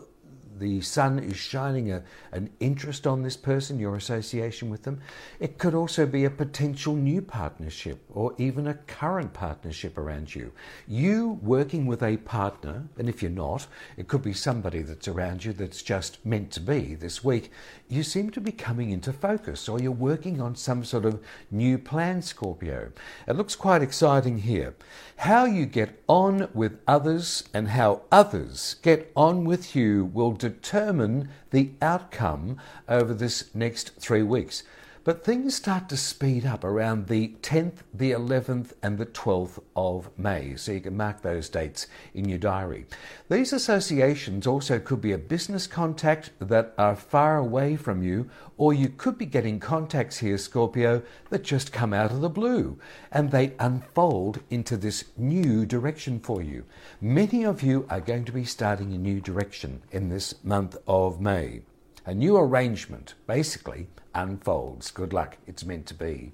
the 0.61 0.79
sun 0.79 1.17
is 1.17 1.37
shining 1.37 1.91
a, 1.91 2.03
an 2.31 2.51
interest 2.59 3.07
on 3.07 3.23
this 3.23 3.35
person, 3.35 3.79
your 3.79 3.95
association 3.95 4.69
with 4.69 4.83
them. 4.83 5.01
It 5.39 5.57
could 5.57 5.73
also 5.73 6.05
be 6.05 6.23
a 6.23 6.29
potential 6.29 6.95
new 6.95 7.21
partnership 7.21 7.99
or 8.13 8.35
even 8.37 8.67
a 8.67 8.75
current 8.75 9.33
partnership 9.33 9.97
around 9.97 10.35
you. 10.35 10.51
You 10.87 11.39
working 11.41 11.87
with 11.87 12.03
a 12.03 12.17
partner, 12.17 12.83
and 12.97 13.09
if 13.09 13.23
you're 13.23 13.31
not, 13.31 13.65
it 13.97 14.07
could 14.07 14.21
be 14.21 14.33
somebody 14.33 14.83
that's 14.83 15.07
around 15.07 15.43
you 15.43 15.51
that's 15.51 15.81
just 15.81 16.23
meant 16.23 16.51
to 16.51 16.59
be 16.59 16.93
this 16.93 17.23
week. 17.23 17.51
You 17.89 18.03
seem 18.03 18.29
to 18.29 18.39
be 18.39 18.51
coming 18.51 18.91
into 18.91 19.11
focus 19.11 19.67
or 19.67 19.81
you're 19.81 19.91
working 19.91 20.39
on 20.39 20.55
some 20.55 20.83
sort 20.83 21.05
of 21.05 21.21
new 21.49 21.79
plan, 21.79 22.21
Scorpio. 22.21 22.91
It 23.27 23.35
looks 23.35 23.55
quite 23.55 23.81
exciting 23.81 24.39
here. 24.39 24.75
How 25.17 25.45
you 25.45 25.65
get 25.65 26.01
on 26.07 26.49
with 26.53 26.79
others 26.87 27.43
and 27.51 27.69
how 27.69 28.03
others 28.11 28.75
get 28.83 29.11
on 29.15 29.43
with 29.43 29.75
you 29.75 30.05
will 30.05 30.33
determine 30.33 30.50
determine 30.51 31.29
the 31.51 31.71
outcome 31.81 32.57
over 32.87 33.13
this 33.13 33.53
next 33.55 33.95
three 33.95 34.23
weeks. 34.23 34.63
But 35.03 35.23
things 35.23 35.55
start 35.55 35.89
to 35.89 35.97
speed 35.97 36.45
up 36.45 36.63
around 36.63 37.07
the 37.07 37.29
10th, 37.41 37.77
the 37.91 38.11
11th, 38.11 38.73
and 38.83 38.99
the 38.99 39.07
12th 39.07 39.59
of 39.75 40.11
May, 40.15 40.55
so 40.57 40.73
you 40.73 40.79
can 40.79 40.95
mark 40.95 41.23
those 41.23 41.49
dates 41.49 41.87
in 42.13 42.29
your 42.29 42.37
diary. 42.37 42.85
These 43.27 43.51
associations 43.51 44.45
also 44.45 44.77
could 44.77 45.01
be 45.01 45.11
a 45.11 45.17
business 45.17 45.65
contact 45.65 46.29
that 46.37 46.75
are 46.77 46.95
far 46.95 47.37
away 47.37 47.77
from 47.77 48.03
you, 48.03 48.29
or 48.57 48.73
you 48.75 48.89
could 48.89 49.17
be 49.17 49.25
getting 49.25 49.59
contacts 49.59 50.19
here, 50.19 50.37
Scorpio, 50.37 51.01
that 51.31 51.41
just 51.41 51.73
come 51.73 51.93
out 51.93 52.11
of 52.11 52.21
the 52.21 52.29
blue 52.29 52.77
and 53.11 53.31
they 53.31 53.53
unfold 53.57 54.41
into 54.51 54.77
this 54.77 55.05
new 55.17 55.65
direction 55.65 56.19
for 56.19 56.43
you. 56.43 56.63
Many 57.01 57.43
of 57.43 57.63
you 57.63 57.87
are 57.89 58.01
going 58.01 58.25
to 58.25 58.31
be 58.31 58.45
starting 58.45 58.93
a 58.93 58.99
new 58.99 59.19
direction 59.19 59.81
in 59.91 60.09
this 60.09 60.35
month 60.43 60.77
of 60.85 61.19
May. 61.19 61.63
A 62.05 62.13
new 62.13 62.37
arrangement, 62.37 63.15
basically 63.25 63.87
unfolds. 64.13 64.91
Good 64.91 65.13
luck, 65.13 65.37
it's 65.47 65.65
meant 65.65 65.85
to 65.87 65.93
be. 65.93 66.31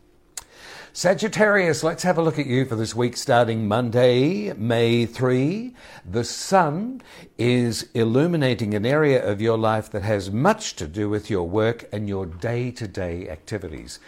Sagittarius, 0.93 1.83
let's 1.83 2.01
have 2.03 2.17
a 2.17 2.21
look 2.23 2.39
at 2.39 2.47
you 2.47 2.65
for 2.65 2.75
this 2.75 2.95
week 2.95 3.15
starting 3.17 3.67
Monday, 3.67 4.51
May 4.53 5.05
3. 5.05 5.75
The 6.09 6.23
sun 6.23 7.01
is 7.37 7.87
illuminating 7.93 8.73
an 8.73 8.85
area 8.85 9.23
of 9.23 9.39
your 9.39 9.59
life 9.59 9.91
that 9.91 10.01
has 10.01 10.31
much 10.31 10.75
to 10.77 10.87
do 10.87 11.07
with 11.07 11.29
your 11.29 11.47
work 11.47 11.87
and 11.93 12.09
your 12.09 12.25
day 12.25 12.71
to 12.71 12.87
day 12.87 13.29
activities. 13.29 13.99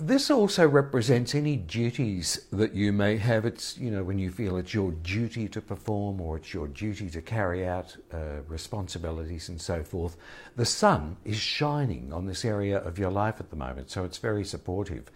This 0.00 0.30
also 0.30 0.68
represents 0.68 1.34
any 1.34 1.56
duties 1.56 2.46
that 2.52 2.72
you 2.72 2.92
may 2.92 3.16
have. 3.16 3.44
It's, 3.44 3.76
you 3.78 3.90
know, 3.90 4.04
when 4.04 4.18
you 4.20 4.30
feel 4.30 4.56
it's 4.56 4.72
your 4.72 4.92
duty 4.92 5.48
to 5.48 5.60
perform 5.60 6.20
or 6.20 6.36
it's 6.36 6.54
your 6.54 6.68
duty 6.68 7.10
to 7.10 7.20
carry 7.20 7.66
out 7.66 7.96
uh, 8.12 8.42
responsibilities 8.46 9.48
and 9.48 9.60
so 9.60 9.82
forth. 9.82 10.16
The 10.54 10.64
sun 10.64 11.16
is 11.24 11.36
shining 11.36 12.12
on 12.12 12.26
this 12.26 12.44
area 12.44 12.78
of 12.78 12.96
your 12.96 13.10
life 13.10 13.40
at 13.40 13.50
the 13.50 13.56
moment, 13.56 13.90
so 13.90 14.04
it's 14.04 14.18
very 14.18 14.44
supportive. 14.44 15.10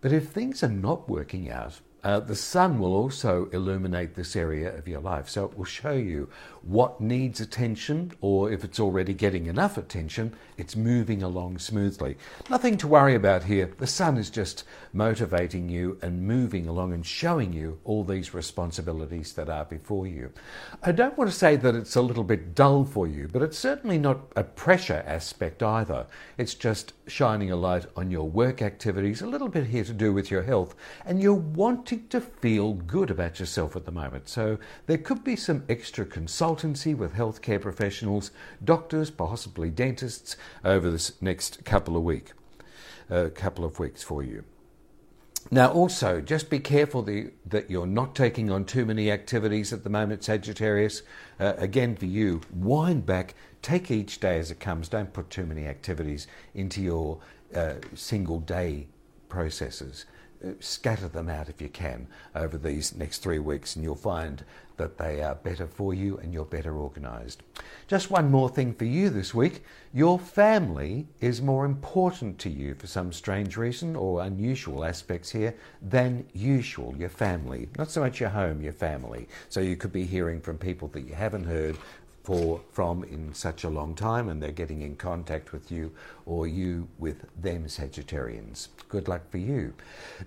But 0.00 0.12
if 0.12 0.28
things 0.28 0.62
are 0.62 0.68
not 0.68 1.08
working 1.08 1.50
out, 1.50 1.80
uh, 2.04 2.20
the 2.20 2.36
sun 2.36 2.78
will 2.78 2.94
also 2.94 3.48
illuminate 3.52 4.14
this 4.14 4.36
area 4.36 4.76
of 4.76 4.86
your 4.86 5.00
life. 5.00 5.28
So 5.28 5.46
it 5.46 5.58
will 5.58 5.64
show 5.64 5.94
you 5.94 6.28
what 6.68 7.00
needs 7.00 7.40
attention, 7.40 8.12
or 8.20 8.52
if 8.52 8.62
it's 8.62 8.78
already 8.78 9.14
getting 9.14 9.46
enough 9.46 9.78
attention, 9.78 10.34
it's 10.58 10.76
moving 10.76 11.22
along 11.22 11.58
smoothly. 11.58 12.14
Nothing 12.50 12.76
to 12.76 12.86
worry 12.86 13.14
about 13.14 13.44
here. 13.44 13.72
The 13.78 13.86
sun 13.86 14.18
is 14.18 14.28
just 14.28 14.64
motivating 14.92 15.70
you 15.70 15.98
and 16.02 16.26
moving 16.26 16.68
along 16.68 16.92
and 16.92 17.06
showing 17.06 17.54
you 17.54 17.78
all 17.84 18.04
these 18.04 18.34
responsibilities 18.34 19.32
that 19.32 19.48
are 19.48 19.64
before 19.64 20.06
you. 20.06 20.30
I 20.82 20.92
don't 20.92 21.16
want 21.16 21.30
to 21.30 21.36
say 21.36 21.56
that 21.56 21.74
it's 21.74 21.96
a 21.96 22.02
little 22.02 22.22
bit 22.22 22.54
dull 22.54 22.84
for 22.84 23.06
you, 23.06 23.28
but 23.32 23.40
it's 23.40 23.58
certainly 23.58 23.98
not 23.98 24.20
a 24.36 24.44
pressure 24.44 25.02
aspect 25.06 25.62
either. 25.62 26.06
It's 26.36 26.54
just 26.54 26.92
shining 27.06 27.50
a 27.50 27.56
light 27.56 27.86
on 27.96 28.10
your 28.10 28.28
work 28.28 28.60
activities, 28.60 29.22
a 29.22 29.26
little 29.26 29.48
bit 29.48 29.68
here 29.68 29.84
to 29.84 29.94
do 29.94 30.12
with 30.12 30.30
your 30.30 30.42
health, 30.42 30.74
and 31.06 31.22
you're 31.22 31.32
wanting 31.32 32.08
to 32.08 32.20
feel 32.20 32.74
good 32.74 33.10
about 33.10 33.40
yourself 33.40 33.74
at 33.74 33.86
the 33.86 33.90
moment. 33.90 34.28
So 34.28 34.58
there 34.84 34.98
could 34.98 35.24
be 35.24 35.34
some 35.34 35.64
extra 35.70 36.04
consultancy 36.58 36.96
with 36.96 37.14
healthcare 37.14 37.60
professionals, 37.60 38.30
doctors, 38.64 39.10
possibly 39.10 39.70
dentists, 39.70 40.36
over 40.64 40.90
this 40.90 41.20
next 41.20 41.64
couple 41.64 41.96
of 41.96 42.02
week, 42.02 42.32
uh, 43.10 43.28
couple 43.34 43.64
of 43.64 43.78
weeks 43.78 44.02
for 44.02 44.22
you. 44.22 44.44
Now, 45.50 45.70
also, 45.72 46.20
just 46.20 46.50
be 46.50 46.58
careful 46.58 47.02
the, 47.02 47.30
that 47.46 47.70
you're 47.70 47.86
not 47.86 48.14
taking 48.14 48.50
on 48.50 48.64
too 48.64 48.84
many 48.84 49.10
activities 49.10 49.72
at 49.72 49.82
the 49.82 49.88
moment, 49.88 50.22
Sagittarius. 50.22 51.02
Uh, 51.40 51.54
again, 51.56 51.96
for 51.96 52.04
you, 52.04 52.42
wind 52.52 53.06
back, 53.06 53.34
take 53.62 53.90
each 53.90 54.20
day 54.20 54.38
as 54.38 54.50
it 54.50 54.60
comes. 54.60 54.88
Don't 54.88 55.12
put 55.12 55.30
too 55.30 55.46
many 55.46 55.66
activities 55.66 56.26
into 56.54 56.82
your 56.82 57.20
uh, 57.54 57.74
single 57.94 58.40
day 58.40 58.88
processes. 59.28 60.04
Uh, 60.44 60.50
scatter 60.60 61.08
them 61.08 61.28
out 61.28 61.48
if 61.48 61.60
you 61.60 61.68
can 61.68 62.06
over 62.34 62.56
these 62.56 62.94
next 62.94 63.18
three 63.18 63.40
weeks, 63.40 63.74
and 63.74 63.84
you'll 63.84 63.96
find 63.96 64.44
that 64.76 64.96
they 64.96 65.20
are 65.20 65.34
better 65.34 65.66
for 65.66 65.92
you 65.92 66.16
and 66.18 66.32
you're 66.32 66.44
better 66.44 66.78
organised. 66.78 67.42
Just 67.88 68.10
one 68.10 68.30
more 68.30 68.48
thing 68.48 68.72
for 68.72 68.84
you 68.84 69.10
this 69.10 69.34
week 69.34 69.64
your 69.92 70.18
family 70.18 71.06
is 71.20 71.40
more 71.40 71.64
important 71.64 72.38
to 72.38 72.50
you 72.50 72.74
for 72.74 72.86
some 72.86 73.10
strange 73.12 73.56
reason 73.56 73.96
or 73.96 74.22
unusual 74.22 74.84
aspects 74.84 75.30
here 75.30 75.54
than 75.80 76.26
usual. 76.34 76.94
Your 76.96 77.08
family, 77.08 77.68
not 77.78 77.90
so 77.90 78.02
much 78.02 78.20
your 78.20 78.28
home, 78.28 78.60
your 78.60 78.74
family. 78.74 79.28
So 79.48 79.60
you 79.60 79.76
could 79.76 79.92
be 79.92 80.04
hearing 80.04 80.40
from 80.40 80.58
people 80.58 80.88
that 80.88 81.08
you 81.08 81.14
haven't 81.14 81.44
heard 81.44 81.78
for 82.28 82.60
from 82.70 83.04
in 83.04 83.32
such 83.32 83.64
a 83.64 83.70
long 83.70 83.94
time 83.94 84.28
and 84.28 84.42
they're 84.42 84.52
getting 84.52 84.82
in 84.82 84.94
contact 84.96 85.50
with 85.50 85.72
you 85.72 85.90
or 86.26 86.46
you 86.46 86.86
with 86.98 87.24
them 87.40 87.64
Sagittarians. 87.64 88.68
Good 88.90 89.08
luck 89.08 89.30
for 89.30 89.38
you. 89.38 89.72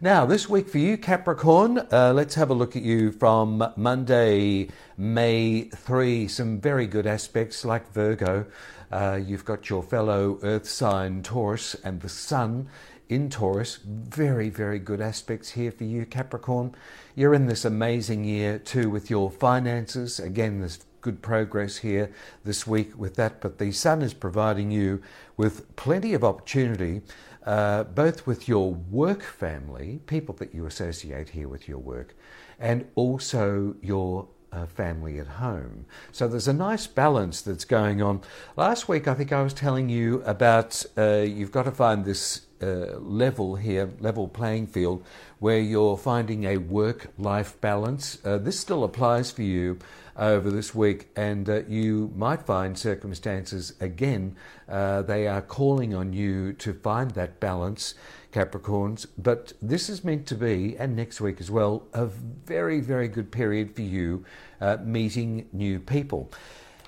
Now, 0.02 0.26
this 0.26 0.50
week 0.50 0.68
for 0.68 0.80
you, 0.80 0.98
Capricorn, 0.98 1.78
uh, 1.92 2.12
let's 2.16 2.34
have 2.34 2.50
a 2.50 2.56
look 2.56 2.76
at 2.76 2.82
you 2.82 3.12
from 3.12 3.72
Monday, 3.76 4.70
May 4.98 5.66
3. 5.76 6.28
Some 6.28 6.60
very 6.60 6.88
good 6.88 7.06
aspects 7.06 7.64
like 7.64 7.94
Virgo. 7.94 8.48
Uh, 8.92 9.20
you've 9.24 9.46
got 9.46 9.70
your 9.70 9.84
fellow 9.84 10.40
earth 10.42 10.68
sign 10.68 11.22
Taurus 11.22 11.76
and 11.84 12.02
the 12.02 12.10
sun 12.10 12.68
in 13.10 13.30
Taurus. 13.30 13.78
Very, 13.86 14.50
very 14.50 14.80
good 14.80 15.02
aspects 15.02 15.52
here 15.52 15.72
for 15.72 15.84
you, 15.84 16.08
Capricorn. 16.08 16.74
You're 17.14 17.36
in 17.36 17.46
this 17.46 17.64
amazing 17.64 18.24
year 18.24 18.58
too 18.58 18.90
with 18.90 19.12
your 19.12 19.30
finances. 19.30 20.20
Again, 20.20 20.62
this 20.62 20.80
good 21.02 21.22
progress 21.22 21.78
here 21.78 22.12
this 22.44 22.66
week 22.68 22.98
with 22.98 23.16
that, 23.16 23.42
but 23.42 23.58
the 23.58 23.72
Sun 23.72 24.02
is 24.02 24.14
providing 24.14 24.72
you 24.72 25.02
with 25.36 25.76
plenty 25.76 26.14
of 26.14 26.24
opportunity, 26.24 27.02
uh, 27.46 27.84
both 27.84 28.28
with 28.28 28.48
your 28.48 28.74
work 28.74 29.24
family, 29.24 30.00
people 30.06 30.36
that 30.36 30.54
you 30.54 30.66
associate 30.66 31.30
here 31.30 31.48
with 31.48 31.68
your 31.68 31.80
work, 31.80 32.16
and 32.60 32.88
also 32.96 33.76
your 33.82 34.28
uh, 34.52 34.66
family 34.66 35.18
at 35.20 35.28
home. 35.28 35.86
So 36.12 36.28
there's 36.28 36.48
a 36.48 36.54
nice 36.54 36.86
balance 36.86 37.42
that's 37.42 37.66
going 37.66 38.02
on. 38.02 38.22
Last 38.56 38.88
week, 38.88 39.08
I 39.08 39.14
think 39.14 39.32
I 39.32 39.42
was 39.42 39.54
telling 39.54 39.90
you 39.90 40.22
about 40.26 40.86
uh, 40.98 41.24
you've 41.26 41.52
got 41.52 41.64
to 41.64 41.72
find 41.72 42.06
this 42.06 42.42
uh, 42.62 42.98
level 43.00 43.56
here, 43.56 43.90
level 44.00 44.28
playing 44.28 44.68
field, 44.68 45.04
where 45.40 45.60
you're 45.60 45.98
finding 45.98 46.44
a 46.44 46.58
work 46.58 47.08
life 47.18 47.60
balance. 47.62 48.20
Uh, 48.24 48.38
this 48.38 48.60
still 48.60 48.84
applies 48.84 49.32
for 49.32 49.42
you 49.42 49.80
over 50.22 50.52
this 50.52 50.74
week, 50.76 51.10
and 51.16 51.50
uh, 51.50 51.64
you 51.68 52.12
might 52.16 52.44
find 52.44 52.78
circumstances 52.78 53.74
again, 53.80 54.36
uh, 54.70 55.02
they 55.02 55.28
are 55.28 55.42
calling 55.42 55.96
on 55.96 56.14
you 56.14 56.54
to 56.54 56.74
find 56.74 57.12
that 57.12 57.40
balance. 57.42 57.96
Capricorns, 58.32 59.08
but 59.18 59.52
this 59.62 59.90
is 59.90 60.06
meant 60.06 60.26
to 60.28 60.36
be, 60.36 60.78
and 60.78 60.96
next 60.96 61.20
week 61.20 61.42
as 61.42 61.52
well, 61.52 61.84
a 61.94 62.06
very, 62.06 62.80
very 62.80 63.10
good 63.10 63.30
period 63.30 63.76
for 63.76 63.82
you 63.82 64.24
uh, 64.62 64.78
meeting 64.82 65.50
new 65.52 65.82
people. 65.82 66.32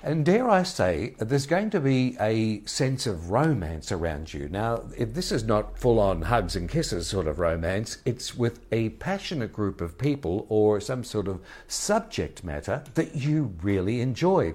And 0.06 0.22
dare 0.22 0.50
I 0.50 0.64
say, 0.64 1.14
there's 1.18 1.46
going 1.46 1.70
to 1.70 1.80
be 1.80 2.14
a 2.20 2.62
sense 2.66 3.06
of 3.06 3.30
romance 3.30 3.90
around 3.90 4.34
you. 4.34 4.50
Now, 4.50 4.82
if 4.98 5.14
this 5.14 5.32
is 5.32 5.44
not 5.44 5.78
full 5.78 5.98
on 5.98 6.20
hugs 6.20 6.56
and 6.56 6.68
kisses 6.68 7.06
sort 7.06 7.26
of 7.26 7.38
romance, 7.38 7.96
it's 8.04 8.36
with 8.36 8.60
a 8.70 8.90
passionate 8.90 9.54
group 9.54 9.80
of 9.80 9.96
people 9.96 10.44
or 10.50 10.78
some 10.78 11.04
sort 11.04 11.26
of 11.26 11.40
subject 11.68 12.44
matter 12.44 12.84
that 12.92 13.16
you 13.16 13.54
really 13.62 14.02
enjoy. 14.02 14.52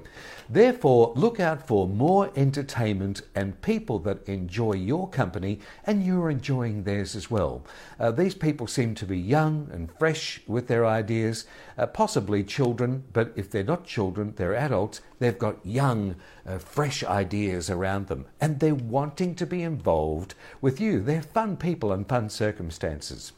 Therefore, 0.47 1.13
look 1.15 1.39
out 1.39 1.65
for 1.65 1.87
more 1.87 2.31
entertainment 2.35 3.23
and 3.33 3.59
people 3.63 3.97
that 3.99 4.29
enjoy 4.29 4.73
your 4.73 5.09
company 5.09 5.61
and 5.83 6.05
you're 6.05 6.29
enjoying 6.29 6.83
theirs 6.83 7.15
as 7.15 7.31
well. 7.31 7.65
Uh, 7.99 8.11
these 8.11 8.35
people 8.35 8.67
seem 8.67 8.93
to 8.93 9.05
be 9.07 9.17
young 9.17 9.67
and 9.71 9.91
fresh 9.97 10.41
with 10.45 10.67
their 10.67 10.85
ideas, 10.85 11.45
uh, 11.75 11.87
possibly 11.87 12.43
children, 12.43 13.03
but 13.13 13.33
if 13.35 13.49
they're 13.49 13.63
not 13.63 13.83
children, 13.83 14.33
they're 14.35 14.55
adults 14.55 15.01
They've 15.19 15.37
got 15.37 15.65
young, 15.65 16.15
uh, 16.45 16.57
fresh 16.57 17.03
ideas 17.03 17.69
around 17.69 18.07
them, 18.07 18.25
and 18.41 18.59
they're 18.59 18.73
wanting 18.73 19.35
to 19.35 19.45
be 19.45 19.61
involved 19.61 20.33
with 20.61 20.81
you. 20.81 21.01
They're 21.01 21.21
fun 21.21 21.57
people 21.57 21.91
and 21.91 22.07
fun 22.07 22.29
circumstances. 22.29 23.33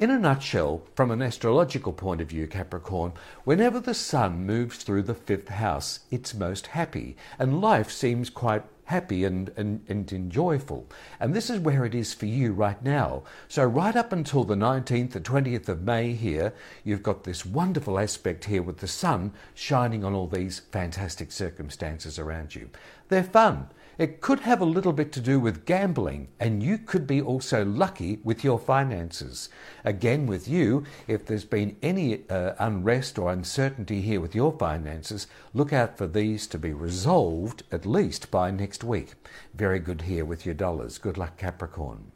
In 0.00 0.10
a 0.10 0.18
nutshell, 0.18 0.82
from 0.96 1.10
an 1.10 1.22
astrological 1.22 1.92
point 1.92 2.20
of 2.20 2.28
view, 2.28 2.46
Capricorn, 2.46 3.12
whenever 3.44 3.78
the 3.78 3.94
sun 3.94 4.44
moves 4.46 4.78
through 4.78 5.02
the 5.02 5.14
fifth 5.14 5.48
house, 5.48 6.00
it's 6.10 6.34
most 6.34 6.68
happy, 6.68 7.16
and 7.38 7.60
life 7.60 7.90
seems 7.90 8.30
quite 8.30 8.64
happy 8.84 9.24
and, 9.24 9.50
and, 9.56 9.84
and 9.88 10.12
enjoyable. 10.12 10.86
And 11.20 11.34
this 11.34 11.50
is 11.50 11.60
where 11.60 11.84
it 11.84 11.94
is 11.94 12.12
for 12.12 12.26
you 12.26 12.52
right 12.52 12.82
now. 12.82 13.22
So, 13.48 13.64
right 13.64 13.96
up 13.96 14.12
until 14.12 14.44
the 14.44 14.54
19th, 14.54 15.12
the 15.12 15.20
20th 15.20 15.68
of 15.68 15.82
May 15.82 16.12
here, 16.12 16.52
you've 16.84 17.02
got 17.02 17.24
this 17.24 17.46
wonderful 17.46 17.98
aspect 17.98 18.44
here 18.46 18.62
with 18.62 18.78
the 18.78 18.88
sun 18.88 19.32
shining 19.54 20.04
on 20.04 20.14
all 20.14 20.26
these 20.26 20.60
fantastic 20.72 21.32
circumstances 21.32 22.18
around 22.18 22.54
you. 22.54 22.70
They're 23.08 23.22
fun. 23.22 23.68
It 24.02 24.20
could 24.20 24.40
have 24.40 24.60
a 24.60 24.64
little 24.64 24.92
bit 24.92 25.12
to 25.12 25.20
do 25.20 25.38
with 25.38 25.64
gambling, 25.64 26.26
and 26.40 26.60
you 26.60 26.76
could 26.76 27.06
be 27.06 27.22
also 27.22 27.64
lucky 27.64 28.18
with 28.24 28.42
your 28.42 28.58
finances. 28.58 29.48
Again, 29.84 30.26
with 30.26 30.48
you, 30.48 30.82
if 31.06 31.24
there's 31.24 31.44
been 31.44 31.76
any 31.84 32.28
uh, 32.28 32.54
unrest 32.58 33.16
or 33.16 33.30
uncertainty 33.30 34.00
here 34.00 34.20
with 34.20 34.34
your 34.34 34.58
finances, 34.58 35.28
look 35.54 35.72
out 35.72 35.96
for 35.96 36.08
these 36.08 36.48
to 36.48 36.58
be 36.58 36.72
resolved 36.72 37.62
at 37.70 37.86
least 37.86 38.28
by 38.32 38.50
next 38.50 38.82
week. 38.82 39.12
Very 39.54 39.78
good 39.78 40.02
here 40.02 40.24
with 40.24 40.44
your 40.44 40.56
dollars. 40.56 40.98
Good 40.98 41.16
luck, 41.16 41.36
Capricorn. 41.36 42.10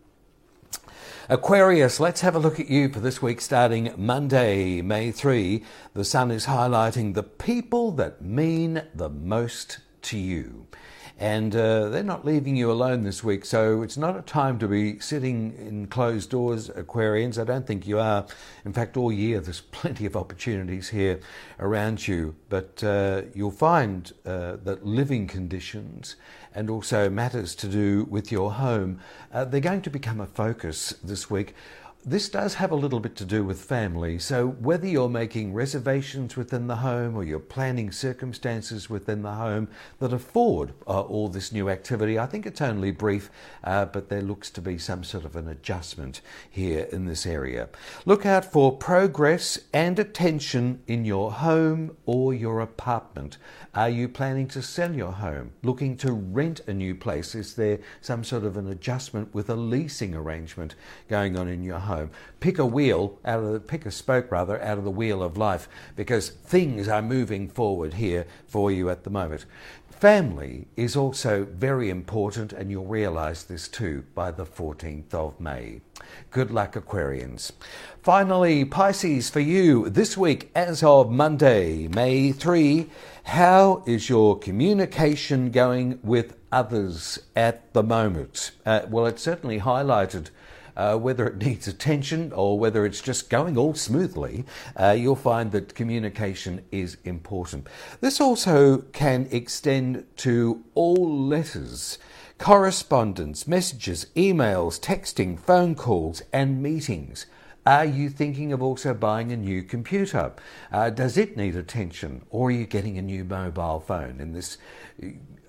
Aquarius, 1.29 2.01
let's 2.01 2.23
have 2.23 2.35
a 2.35 2.41
look 2.41 2.59
at 2.59 2.69
you 2.69 2.89
for 2.89 2.99
this 2.99 3.23
week 3.23 3.41
starting 3.41 3.95
Monday, 3.97 4.83
May 4.83 5.13
3. 5.13 5.63
The 5.95 6.05
sun 6.05 6.33
is 6.33 6.47
highlighting 6.47 7.15
the 7.15 7.23
people 7.23 7.93
that 7.93 8.23
mean 8.23 8.83
the 8.93 9.09
most 9.09 9.79
to 10.03 10.19
you 10.19 10.67
and 11.19 11.57
uh, 11.57 11.89
they're 11.89 12.03
not 12.03 12.27
leaving 12.27 12.57
you 12.57 12.71
alone 12.71 13.03
this 13.03 13.25
week. 13.25 13.45
So 13.47 13.83
it's 13.83 13.97
not 13.97 14.19
a 14.19 14.23
time 14.23 14.59
to 14.59 14.69
be 14.69 14.99
sitting 14.99 15.55
in 15.59 15.87
closed 15.87 16.29
doors, 16.31 16.69
Aquarians. 16.71 17.41
I 17.41 17.45
don't 17.45 17.67
think 17.67 17.87
you 17.87 17.99
are. 17.99 18.27
In 18.67 18.73
fact, 18.73 18.97
all 18.97 19.11
year 19.11 19.41
there's 19.41 19.61
plenty 19.73 20.05
of 20.05 20.17
opportunities 20.17 20.91
here 20.91 21.21
around 21.59 22.07
you, 22.07 22.37
but 22.51 22.85
uh, 22.85 23.23
you'll 23.35 23.51
find 23.51 24.13
uh, 24.27 24.57
that 24.65 24.85
living 24.85 25.27
conditions 25.27 26.17
and 26.55 26.69
also 26.71 27.09
matters 27.09 27.55
to 27.55 27.69
do 27.69 28.05
with 28.11 28.33
your 28.33 28.53
home, 28.53 28.99
uh, 29.33 29.45
they're 29.45 29.61
going 29.61 29.83
to 29.83 29.91
become 29.91 30.21
a 30.21 30.27
focus 30.27 30.95
this 31.05 31.31
week. 31.31 31.55
This 32.09 32.29
does 32.29 32.55
have 32.55 32.71
a 32.71 32.77
little 32.77 33.01
bit 33.01 33.17
to 33.17 33.25
do 33.25 33.43
with 33.43 33.61
family. 33.61 34.21
So, 34.21 34.47
whether 34.47 34.87
you're 34.87 35.09
making 35.09 35.53
reservations 35.53 36.37
within 36.37 36.69
the 36.69 36.77
home 36.77 37.17
or 37.17 37.25
you're 37.25 37.41
planning 37.41 37.91
circumstances 37.91 38.89
within 38.89 39.23
the 39.23 39.33
home 39.33 39.67
that 39.99 40.13
afford 40.13 40.73
uh, 40.87 41.01
all 41.01 41.27
this 41.27 41.51
new 41.51 41.69
activity, 41.69 42.17
I 42.17 42.27
think 42.27 42.47
it's 42.47 42.61
only 42.61 42.93
brief, 42.93 43.29
uh, 43.65 43.87
but 43.87 44.09
there 44.09 44.23
looks 44.23 44.51
to 44.51 44.61
be 44.61 44.79
some 44.79 45.03
sort 45.03 45.25
of 45.25 45.35
an 45.35 45.49
adjustment 45.49 46.21
here 46.49 46.87
in 46.93 47.07
this 47.07 47.27
area. 47.27 47.71
Look 48.05 48.25
out 48.25 48.45
for 48.45 48.77
progress 48.77 49.59
and 49.75 49.99
attention 49.99 50.85
in 50.87 51.05
your 51.05 51.33
home 51.33 51.97
or 52.07 52.33
your 52.33 52.61
apartment. 52.61 53.37
Are 53.75 53.91
you 53.91 54.09
planning 54.09 54.47
to 54.49 54.63
sell 54.63 54.95
your 54.95 55.13
home? 55.13 55.51
Looking 55.65 55.97
to 55.97 56.13
rent 56.13 56.61
a 56.69 56.73
new 56.73 56.95
place? 56.95 57.35
Is 57.35 57.57
there 57.57 57.81
some 58.01 58.23
sort 58.23 58.45
of 58.45 58.57
an 58.57 58.69
adjustment 58.69 59.35
with 59.35 59.51
a 59.51 59.57
leasing 59.57 60.15
arrangement 60.15 60.77
going 61.09 61.37
on 61.37 61.49
in 61.49 61.65
your 61.65 61.81
home? 61.81 61.96
Home. 61.97 62.11
Pick 62.41 62.59
a 62.59 62.67
wheel 62.67 63.19
out 63.25 63.43
of 63.43 63.53
the, 63.53 63.61
pick 63.61 63.87
a 63.87 63.91
spoke 63.91 64.31
rather 64.31 64.63
out 64.63 64.79
of 64.79 64.85
the 64.85 64.91
wheel 64.91 65.23
of 65.23 65.37
life 65.37 65.69
because 65.97 66.31
things 66.31 66.89
are 66.89 67.03
moving 67.03 67.49
forward 67.49 67.95
here 67.95 68.27
for 68.47 68.71
you 68.71 68.91
at 68.91 69.05
the 69.05 69.11
moment. 69.11 69.47
Family 69.99 70.67
is 70.77 70.95
also 70.95 71.47
very 71.51 71.89
important, 71.89 72.53
and 72.53 72.71
you'll 72.71 72.85
realize 72.85 73.45
this 73.45 73.67
too 73.67 74.05
by 74.15 74.31
the 74.31 74.45
14th 74.45 75.15
of 75.15 75.41
May. 75.41 75.81
Good 76.31 76.51
luck, 76.51 76.75
Aquarians. 76.75 77.53
Finally, 78.03 78.67
Pisces, 78.67 79.31
for 79.31 79.41
you 79.41 79.89
this 79.89 80.15
week 80.15 80.51
as 80.55 80.83
of 80.83 81.11
Monday, 81.11 81.89
May 81.89 82.31
3, 82.31 82.91
how 83.23 83.83
is 83.87 84.11
your 84.11 84.39
communication 84.39 85.51
going 85.51 85.99
with 86.03 86.37
others 86.53 87.19
at 87.35 87.73
the 87.73 87.83
moment? 87.83 88.51
Uh, 88.67 88.83
well, 88.91 89.07
it's 89.07 89.23
certainly 89.23 89.61
highlighted 89.61 90.29
uh, 90.77 90.97
whether 90.97 91.27
it 91.27 91.37
needs 91.39 91.67
attention 91.67 92.33
or 92.33 92.59
whether 92.59 92.85
it's 92.85 93.01
just 93.01 93.31
going 93.31 93.57
all 93.57 93.75
smoothly, 93.75 94.45
uh, 94.77 94.97
you'll 94.97 95.17
find 95.17 95.53
that 95.53 95.75
communication 95.75 96.63
is 96.71 96.97
important. 97.05 97.67
This 98.01 98.21
also 98.21 98.79
can 98.93 99.29
extend 99.31 100.05
to 100.19 100.65
all 100.75 101.27
letters. 101.27 101.99
Correspondence, 102.39 103.47
messages, 103.47 104.07
emails, 104.15 104.79
texting, 104.79 105.39
phone 105.39 105.75
calls, 105.75 106.23
and 106.33 106.63
meetings. 106.63 107.27
Are 107.67 107.85
you 107.85 108.11
thinking 108.11 108.53
of 108.53 108.63
also 108.63 108.95
buying 108.95 109.33
a 109.33 109.37
new 109.37 109.65
computer? 109.65 110.33
Uh, 110.71 110.91
does 110.91 111.17
it 111.17 111.37
need 111.37 111.57
attention? 111.57 112.25
Or 112.31 112.49
are 112.49 112.53
you 112.53 112.65
getting 112.65 112.97
a 112.97 113.03
new 113.03 113.25
mobile 113.25 113.81
phone 113.81 114.21
in 114.21 114.33
this 114.33 114.59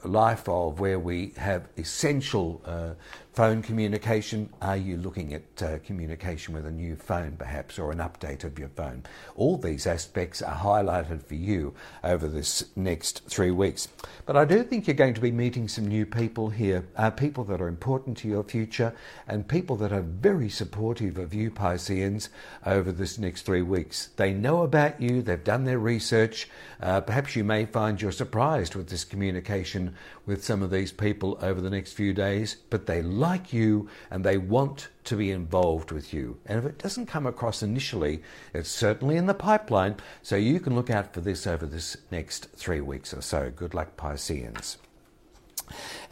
life 0.04 0.48
of 0.50 0.80
where 0.80 0.98
we 0.98 1.34
have 1.38 1.68
essential 1.78 2.62
uh, 2.66 2.92
phone 3.38 3.62
communication. 3.62 4.50
Are 4.64 4.78
you 4.78 4.98
looking 4.98 5.32
at 5.36 5.62
uh, 5.62 5.78
communication 5.86 6.56
with 6.56 6.66
a 6.66 6.72
new 6.72 6.96
phone, 6.96 7.34
perhaps, 7.38 7.78
or 7.78 7.92
an 7.92 8.00
update 8.00 8.44
of 8.44 8.58
your 8.58 8.70
phone? 8.70 9.04
All 9.36 9.58
these 9.58 9.86
aspects 9.86 10.42
are 10.42 10.56
highlighted 10.56 11.22
for 11.22 11.36
you 11.36 11.76
over 12.04 12.28
this 12.28 12.66
next 12.76 13.24
three 13.30 13.52
weeks. 13.52 13.90
But 14.26 14.38
I 14.38 14.46
do 14.46 14.64
think 14.64 14.88
you're 14.88 14.96
going 14.96 15.14
to 15.14 15.22
be 15.22 15.32
meeting 15.32 15.68
some 15.68 15.86
new 15.86 16.04
people 16.04 16.50
here, 16.50 16.88
uh, 16.96 17.12
people 17.12 17.44
that 17.44 17.62
are 17.62 17.68
important 17.68 18.18
to 18.18 18.28
your 18.28 18.44
future, 18.44 18.92
and 19.28 19.48
people 19.48 19.76
that 19.76 19.94
are 19.94 20.02
very 20.02 20.50
supportive 20.50 21.20
of 21.20 21.32
you, 21.32 21.52
Pisceans, 21.52 22.30
over 22.66 22.92
this 22.92 23.20
next 23.20 23.44
three 23.44 23.62
weeks. 23.62 24.10
They 24.16 24.34
know 24.34 24.64
about 24.64 25.00
you, 25.00 25.22
they've 25.22 25.44
done 25.44 25.64
their 25.64 25.78
research. 25.78 26.50
Uh, 26.82 27.02
perhaps 27.02 27.36
you 27.36 27.44
may 27.44 27.68
find 27.68 28.02
you're 28.02 28.12
surprised 28.12 28.74
with 28.74 28.90
this 28.90 29.06
communication 29.06 29.94
with 30.28 30.44
some 30.44 30.62
of 30.62 30.70
these 30.70 30.92
people 30.92 31.40
over 31.42 31.60
the 31.60 31.70
next 31.70 31.94
few 31.94 32.14
days, 32.14 32.58
but 32.70 32.86
they 32.86 33.02
like 33.02 33.52
you 33.54 33.90
and 34.12 34.24
they 34.24 34.38
want 34.38 34.90
to 35.06 35.16
be 35.16 35.32
involved 35.32 35.92
with 35.92 36.14
you. 36.14 36.38
And 36.46 36.60
if 36.60 36.66
it 36.66 36.78
doesn't 36.78 37.08
come 37.08 37.26
across 37.26 37.64
initially, 37.64 38.22
it's 38.54 38.70
certainly 38.70 39.16
in 39.16 39.26
the 39.26 39.34
pipeline, 39.34 39.96
so 40.22 40.36
you 40.36 40.60
can 40.60 40.76
look 40.76 40.90
out 40.90 41.14
for 41.14 41.22
this 41.22 41.48
over 41.48 41.66
this 41.66 41.98
next 42.12 42.52
three 42.52 42.82
weeks 42.82 43.14
or 43.14 43.22
so. 43.22 43.50
Good 43.50 43.74
luck, 43.74 43.96
Pisceans. 43.98 44.78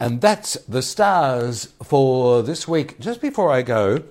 And 0.00 0.20
that's 0.20 0.54
the 0.64 0.82
stars 0.82 1.72
for 1.82 2.42
this 2.42 2.66
week. 2.66 2.98
Just 2.98 3.20
before 3.20 3.52
I 3.52 3.62
go, 3.62 4.02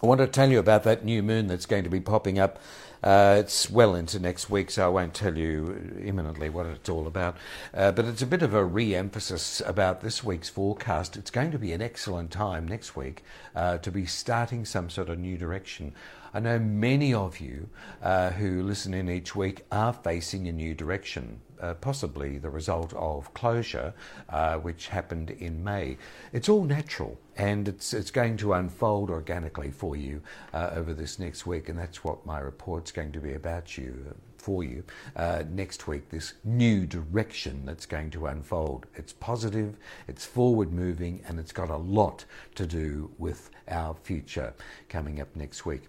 I 0.00 0.06
want 0.06 0.20
to 0.20 0.28
tell 0.28 0.50
you 0.50 0.60
about 0.60 0.84
that 0.84 1.04
new 1.04 1.24
moon 1.24 1.48
that's 1.48 1.66
going 1.66 1.84
to 1.84 1.90
be 1.90 2.00
popping 2.00 2.38
up 2.38 2.60
uh, 3.02 3.36
it's 3.38 3.70
well 3.70 3.94
into 3.94 4.18
next 4.18 4.50
week, 4.50 4.70
so 4.70 4.84
I 4.84 4.88
won't 4.88 5.14
tell 5.14 5.36
you 5.36 5.96
imminently 6.02 6.50
what 6.50 6.66
it's 6.66 6.88
all 6.88 7.06
about. 7.06 7.36
Uh, 7.72 7.92
but 7.92 8.04
it's 8.04 8.22
a 8.22 8.26
bit 8.26 8.42
of 8.42 8.54
a 8.54 8.64
re 8.64 8.94
emphasis 8.94 9.62
about 9.64 10.00
this 10.00 10.24
week's 10.24 10.48
forecast. 10.48 11.16
It's 11.16 11.30
going 11.30 11.50
to 11.52 11.58
be 11.58 11.72
an 11.72 11.82
excellent 11.82 12.30
time 12.30 12.66
next 12.66 12.96
week 12.96 13.22
uh, 13.54 13.78
to 13.78 13.90
be 13.90 14.06
starting 14.06 14.64
some 14.64 14.90
sort 14.90 15.08
of 15.08 15.18
new 15.18 15.36
direction. 15.36 15.94
I 16.34 16.40
know 16.40 16.58
many 16.58 17.14
of 17.14 17.40
you 17.40 17.68
uh, 18.02 18.30
who 18.30 18.62
listen 18.62 18.92
in 18.94 19.08
each 19.08 19.34
week 19.34 19.64
are 19.72 19.92
facing 19.92 20.46
a 20.46 20.52
new 20.52 20.74
direction, 20.74 21.40
uh, 21.60 21.74
possibly 21.74 22.38
the 22.38 22.50
result 22.50 22.92
of 22.94 23.32
closure, 23.34 23.94
uh, 24.28 24.56
which 24.56 24.88
happened 24.88 25.30
in 25.30 25.62
May. 25.62 25.96
It's 26.32 26.48
all 26.48 26.64
natural 26.64 27.18
and 27.38 27.68
it's, 27.68 27.94
it's 27.94 28.10
going 28.10 28.36
to 28.38 28.52
unfold 28.54 29.10
organically 29.10 29.70
for 29.70 29.96
you 29.96 30.20
uh, 30.52 30.70
over 30.74 30.92
this 30.92 31.18
next 31.18 31.46
week, 31.46 31.68
and 31.68 31.78
that's 31.78 32.02
what 32.02 32.26
my 32.26 32.40
report's 32.40 32.90
going 32.90 33.12
to 33.12 33.20
be 33.20 33.34
about 33.34 33.78
you. 33.78 34.14
For 34.38 34.62
you 34.62 34.84
uh, 35.16 35.42
next 35.50 35.88
week, 35.88 36.08
this 36.08 36.34
new 36.44 36.86
direction 36.86 37.66
that's 37.66 37.86
going 37.86 38.10
to 38.12 38.26
unfold. 38.26 38.86
It's 38.94 39.12
positive, 39.12 39.76
it's 40.06 40.24
forward 40.24 40.72
moving, 40.72 41.22
and 41.28 41.40
it's 41.40 41.52
got 41.52 41.70
a 41.70 41.76
lot 41.76 42.24
to 42.54 42.64
do 42.64 43.10
with 43.18 43.50
our 43.68 43.94
future 43.94 44.54
coming 44.88 45.20
up 45.20 45.34
next 45.34 45.66
week. 45.66 45.88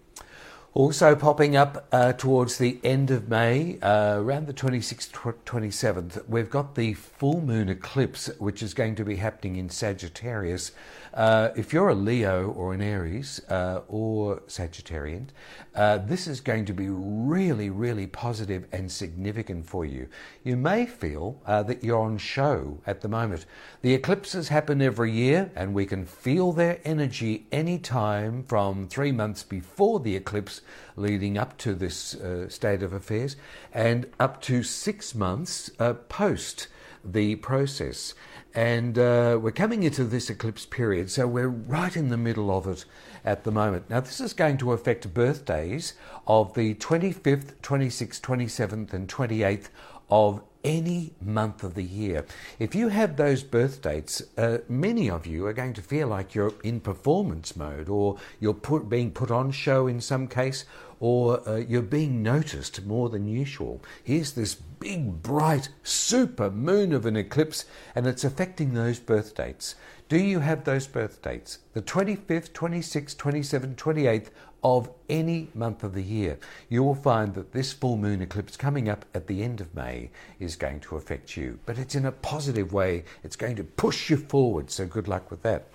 Also 0.72 1.16
popping 1.16 1.56
up 1.56 1.88
uh, 1.90 2.12
towards 2.12 2.58
the 2.58 2.78
end 2.84 3.10
of 3.10 3.28
May, 3.28 3.76
uh, 3.80 4.18
around 4.20 4.46
the 4.46 4.54
26th, 4.54 5.10
27th, 5.44 6.28
we've 6.28 6.48
got 6.48 6.76
the 6.76 6.94
full 6.94 7.40
moon 7.40 7.68
eclipse, 7.68 8.30
which 8.38 8.62
is 8.62 8.72
going 8.72 8.94
to 8.94 9.04
be 9.04 9.16
happening 9.16 9.56
in 9.56 9.68
Sagittarius. 9.68 10.70
Uh, 11.12 11.50
if 11.56 11.72
you're 11.72 11.88
a 11.88 11.94
Leo 11.94 12.50
or 12.52 12.72
an 12.72 12.80
Aries 12.80 13.40
uh, 13.48 13.80
or 13.88 14.40
Sagittarian, 14.46 15.26
uh, 15.74 15.98
this 15.98 16.26
is 16.28 16.40
going 16.40 16.64
to 16.66 16.72
be 16.72 16.88
really, 16.88 17.68
really 17.68 18.06
positive 18.06 18.66
and 18.70 18.90
significant 18.90 19.66
for 19.66 19.84
you. 19.84 20.08
You 20.44 20.56
may 20.56 20.86
feel 20.86 21.40
uh, 21.46 21.64
that 21.64 21.82
you're 21.82 22.00
on 22.00 22.18
show 22.18 22.78
at 22.86 23.00
the 23.00 23.08
moment. 23.08 23.46
The 23.82 23.94
eclipses 23.94 24.48
happen 24.48 24.80
every 24.80 25.10
year, 25.10 25.50
and 25.56 25.74
we 25.74 25.84
can 25.84 26.06
feel 26.06 26.52
their 26.52 26.80
energy 26.84 27.46
anytime 27.50 28.44
from 28.44 28.86
three 28.88 29.12
months 29.12 29.42
before 29.42 29.98
the 29.98 30.14
eclipse 30.14 30.60
leading 30.96 31.36
up 31.36 31.58
to 31.58 31.74
this 31.74 32.14
uh, 32.14 32.48
state 32.48 32.82
of 32.82 32.92
affairs 32.92 33.36
and 33.72 34.06
up 34.20 34.40
to 34.42 34.62
six 34.62 35.14
months 35.14 35.70
post 36.08 36.68
the 37.04 37.36
process. 37.36 38.14
And 38.54 38.98
uh, 38.98 39.38
we're 39.40 39.52
coming 39.52 39.84
into 39.84 40.04
this 40.04 40.28
eclipse 40.28 40.66
period, 40.66 41.10
so 41.10 41.26
we're 41.26 41.48
right 41.48 41.96
in 41.96 42.08
the 42.08 42.16
middle 42.16 42.50
of 42.50 42.66
it 42.66 42.84
at 43.24 43.44
the 43.44 43.52
moment. 43.52 43.88
Now, 43.88 44.00
this 44.00 44.20
is 44.20 44.32
going 44.32 44.58
to 44.58 44.72
affect 44.72 45.14
birthdays 45.14 45.94
of 46.26 46.54
the 46.54 46.74
25th, 46.74 47.54
26th, 47.62 48.20
27th, 48.20 48.92
and 48.92 49.08
28th 49.08 49.68
of 50.10 50.42
any 50.64 51.12
month 51.22 51.62
of 51.62 51.74
the 51.74 51.84
year. 51.84 52.26
If 52.58 52.74
you 52.74 52.88
have 52.88 53.16
those 53.16 53.42
birth 53.42 53.80
dates, 53.80 54.22
uh, 54.36 54.58
many 54.68 55.08
of 55.08 55.26
you 55.26 55.46
are 55.46 55.52
going 55.52 55.72
to 55.74 55.82
feel 55.82 56.08
like 56.08 56.34
you're 56.34 56.52
in 56.62 56.80
performance 56.80 57.56
mode 57.56 57.88
or 57.88 58.18
you're 58.40 58.52
put, 58.52 58.88
being 58.88 59.12
put 59.12 59.30
on 59.30 59.52
show 59.52 59.86
in 59.86 60.00
some 60.00 60.26
case 60.26 60.64
or 61.00 61.48
uh, 61.48 61.56
you're 61.56 61.82
being 61.82 62.22
noticed 62.22 62.84
more 62.84 63.08
than 63.08 63.26
usual. 63.26 63.82
Here's 64.04 64.32
this 64.32 64.54
big, 64.54 65.22
bright, 65.22 65.70
super 65.82 66.50
moon 66.50 66.92
of 66.92 67.06
an 67.06 67.16
eclipse 67.16 67.64
and 67.94 68.06
it's 68.06 68.24
affecting 68.24 68.74
those 68.74 69.00
birth 69.00 69.34
dates. 69.34 69.74
Do 70.08 70.18
you 70.18 70.40
have 70.40 70.64
those 70.64 70.86
birth 70.86 71.22
dates? 71.22 71.60
The 71.72 71.82
25th, 71.82 72.50
26th, 72.50 73.16
27th, 73.16 73.76
28th 73.76 74.30
of 74.62 74.90
any 75.08 75.48
month 75.54 75.82
of 75.84 75.94
the 75.94 76.02
year. 76.02 76.38
You 76.68 76.82
will 76.82 76.94
find 76.94 77.34
that 77.34 77.52
this 77.52 77.72
full 77.72 77.96
moon 77.96 78.20
eclipse 78.20 78.56
coming 78.56 78.88
up 78.88 79.04
at 79.14 79.26
the 79.26 79.42
end 79.42 79.60
of 79.60 79.74
May 79.74 80.10
is 80.38 80.56
going 80.56 80.80
to 80.80 80.96
affect 80.96 81.36
you, 81.36 81.58
but 81.64 81.78
it's 81.78 81.94
in 81.94 82.04
a 82.04 82.12
positive 82.12 82.72
way. 82.72 83.04
It's 83.22 83.36
going 83.36 83.56
to 83.56 83.64
push 83.64 84.10
you 84.10 84.16
forward, 84.16 84.70
so 84.70 84.86
good 84.86 85.08
luck 85.08 85.30
with 85.30 85.42
that. 85.42 85.68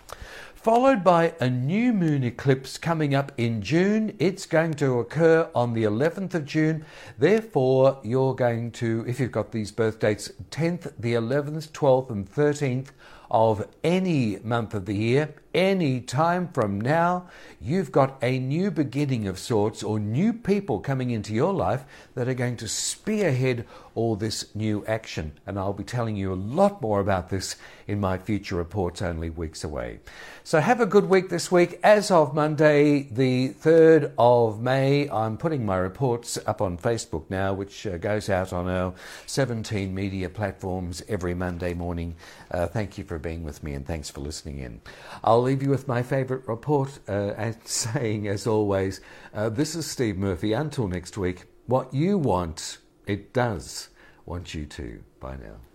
Followed 0.66 1.04
by 1.04 1.36
a 1.40 1.48
new 1.48 1.94
moon 1.94 2.24
eclipse 2.24 2.80
coming 2.80 3.14
up 3.14 3.32
in 3.38 3.62
June. 3.62 4.16
It's 4.18 4.48
going 4.48 4.74
to 4.74 5.00
occur 5.00 5.48
on 5.54 5.74
the 5.74 5.84
11th 5.84 6.34
of 6.34 6.44
June. 6.48 6.84
Therefore, 7.20 8.00
you're 8.02 8.34
going 8.34 8.72
to, 8.72 9.06
if 9.08 9.20
you've 9.20 9.32
got 9.32 9.52
these 9.52 9.72
birth 9.72 10.00
dates, 10.00 10.32
10th, 10.50 10.94
the 10.98 11.14
11th, 11.14 11.70
12th, 11.70 12.10
and 12.10 12.28
13th 12.28 12.88
of 13.30 13.68
any 13.84 14.40
month 14.44 14.74
of 14.74 14.88
the 14.88 14.96
year, 14.96 15.36
any 15.56 16.02
time 16.02 16.50
from 16.50 16.80
now, 16.82 17.28
you've 17.62 17.92
got 17.92 18.18
a 18.22 18.38
new 18.38 18.70
beginning 18.70 19.26
of 19.26 19.40
sorts 19.40 19.82
or 19.82 20.00
new 20.00 20.34
people 20.34 20.82
coming 20.82 21.10
into 21.10 21.34
your 21.34 21.54
life 21.54 21.86
that 22.14 22.28
are 22.28 22.34
going 22.34 22.58
to 22.58 22.68
spearhead 22.68 23.66
all 23.96 24.18
this 24.18 24.54
new 24.54 24.86
action. 24.86 25.32
And 25.48 25.58
I'll 25.58 25.74
be 25.74 25.86
telling 25.86 26.18
you 26.18 26.34
a 26.34 26.36
lot 26.36 26.82
more 26.82 27.00
about 27.00 27.30
this 27.30 27.56
in 27.88 28.00
my 28.00 28.18
future 28.18 28.56
reports 28.56 29.02
only 29.02 29.30
weeks 29.30 29.64
away. 29.64 30.00
So 30.44 30.60
have 30.60 30.82
a 30.82 30.86
good 30.86 31.10
week 31.10 31.30
this 31.30 31.52
week. 31.52 31.80
As 31.82 32.12
of 32.12 32.36
Monday, 32.36 33.04
the 33.04 33.50
3rd 33.50 34.12
of 34.18 34.62
May, 34.62 35.10
I'm 35.10 35.38
putting 35.38 35.66
my 35.66 35.78
reports 35.78 36.38
up 36.46 36.62
on 36.62 36.78
Facebook 36.78 37.30
now, 37.30 37.54
which 37.54 37.88
uh, 37.88 37.98
goes 37.98 38.30
out 38.30 38.52
on 38.52 38.68
our 38.68 38.94
17 39.26 39.96
media 39.96 40.30
platforms 40.30 41.02
every 41.08 41.34
Monday 41.34 41.74
morning. 41.74 42.16
Uh, 42.52 42.68
thank 42.68 42.98
you 42.98 43.06
for 43.06 43.18
being 43.18 43.44
with 43.44 43.64
me 43.64 43.74
and 43.74 43.88
thanks 43.88 44.10
for 44.10 44.20
listening 44.20 44.60
in. 44.60 44.82
I'll 45.24 45.45
leave 45.46 45.62
you 45.62 45.70
with 45.70 45.88
my 45.88 46.02
favourite 46.02 46.48
report 46.48 47.00
uh, 47.08 47.34
and 47.38 47.56
saying, 47.66 48.28
as 48.28 48.48
always, 48.48 49.00
uh, 49.34 49.48
this 49.50 49.76
is 49.76 49.86
Steve 49.86 50.18
Murphy. 50.18 50.54
Until 50.54 50.88
next 50.88 51.18
week, 51.18 51.44
what 51.68 51.94
you 51.94 52.18
want, 52.18 52.80
it 53.06 53.32
does 53.32 53.90
want 54.26 54.56
you 54.56 54.66
to. 54.66 55.04
Bye 55.20 55.38
now. 55.38 55.75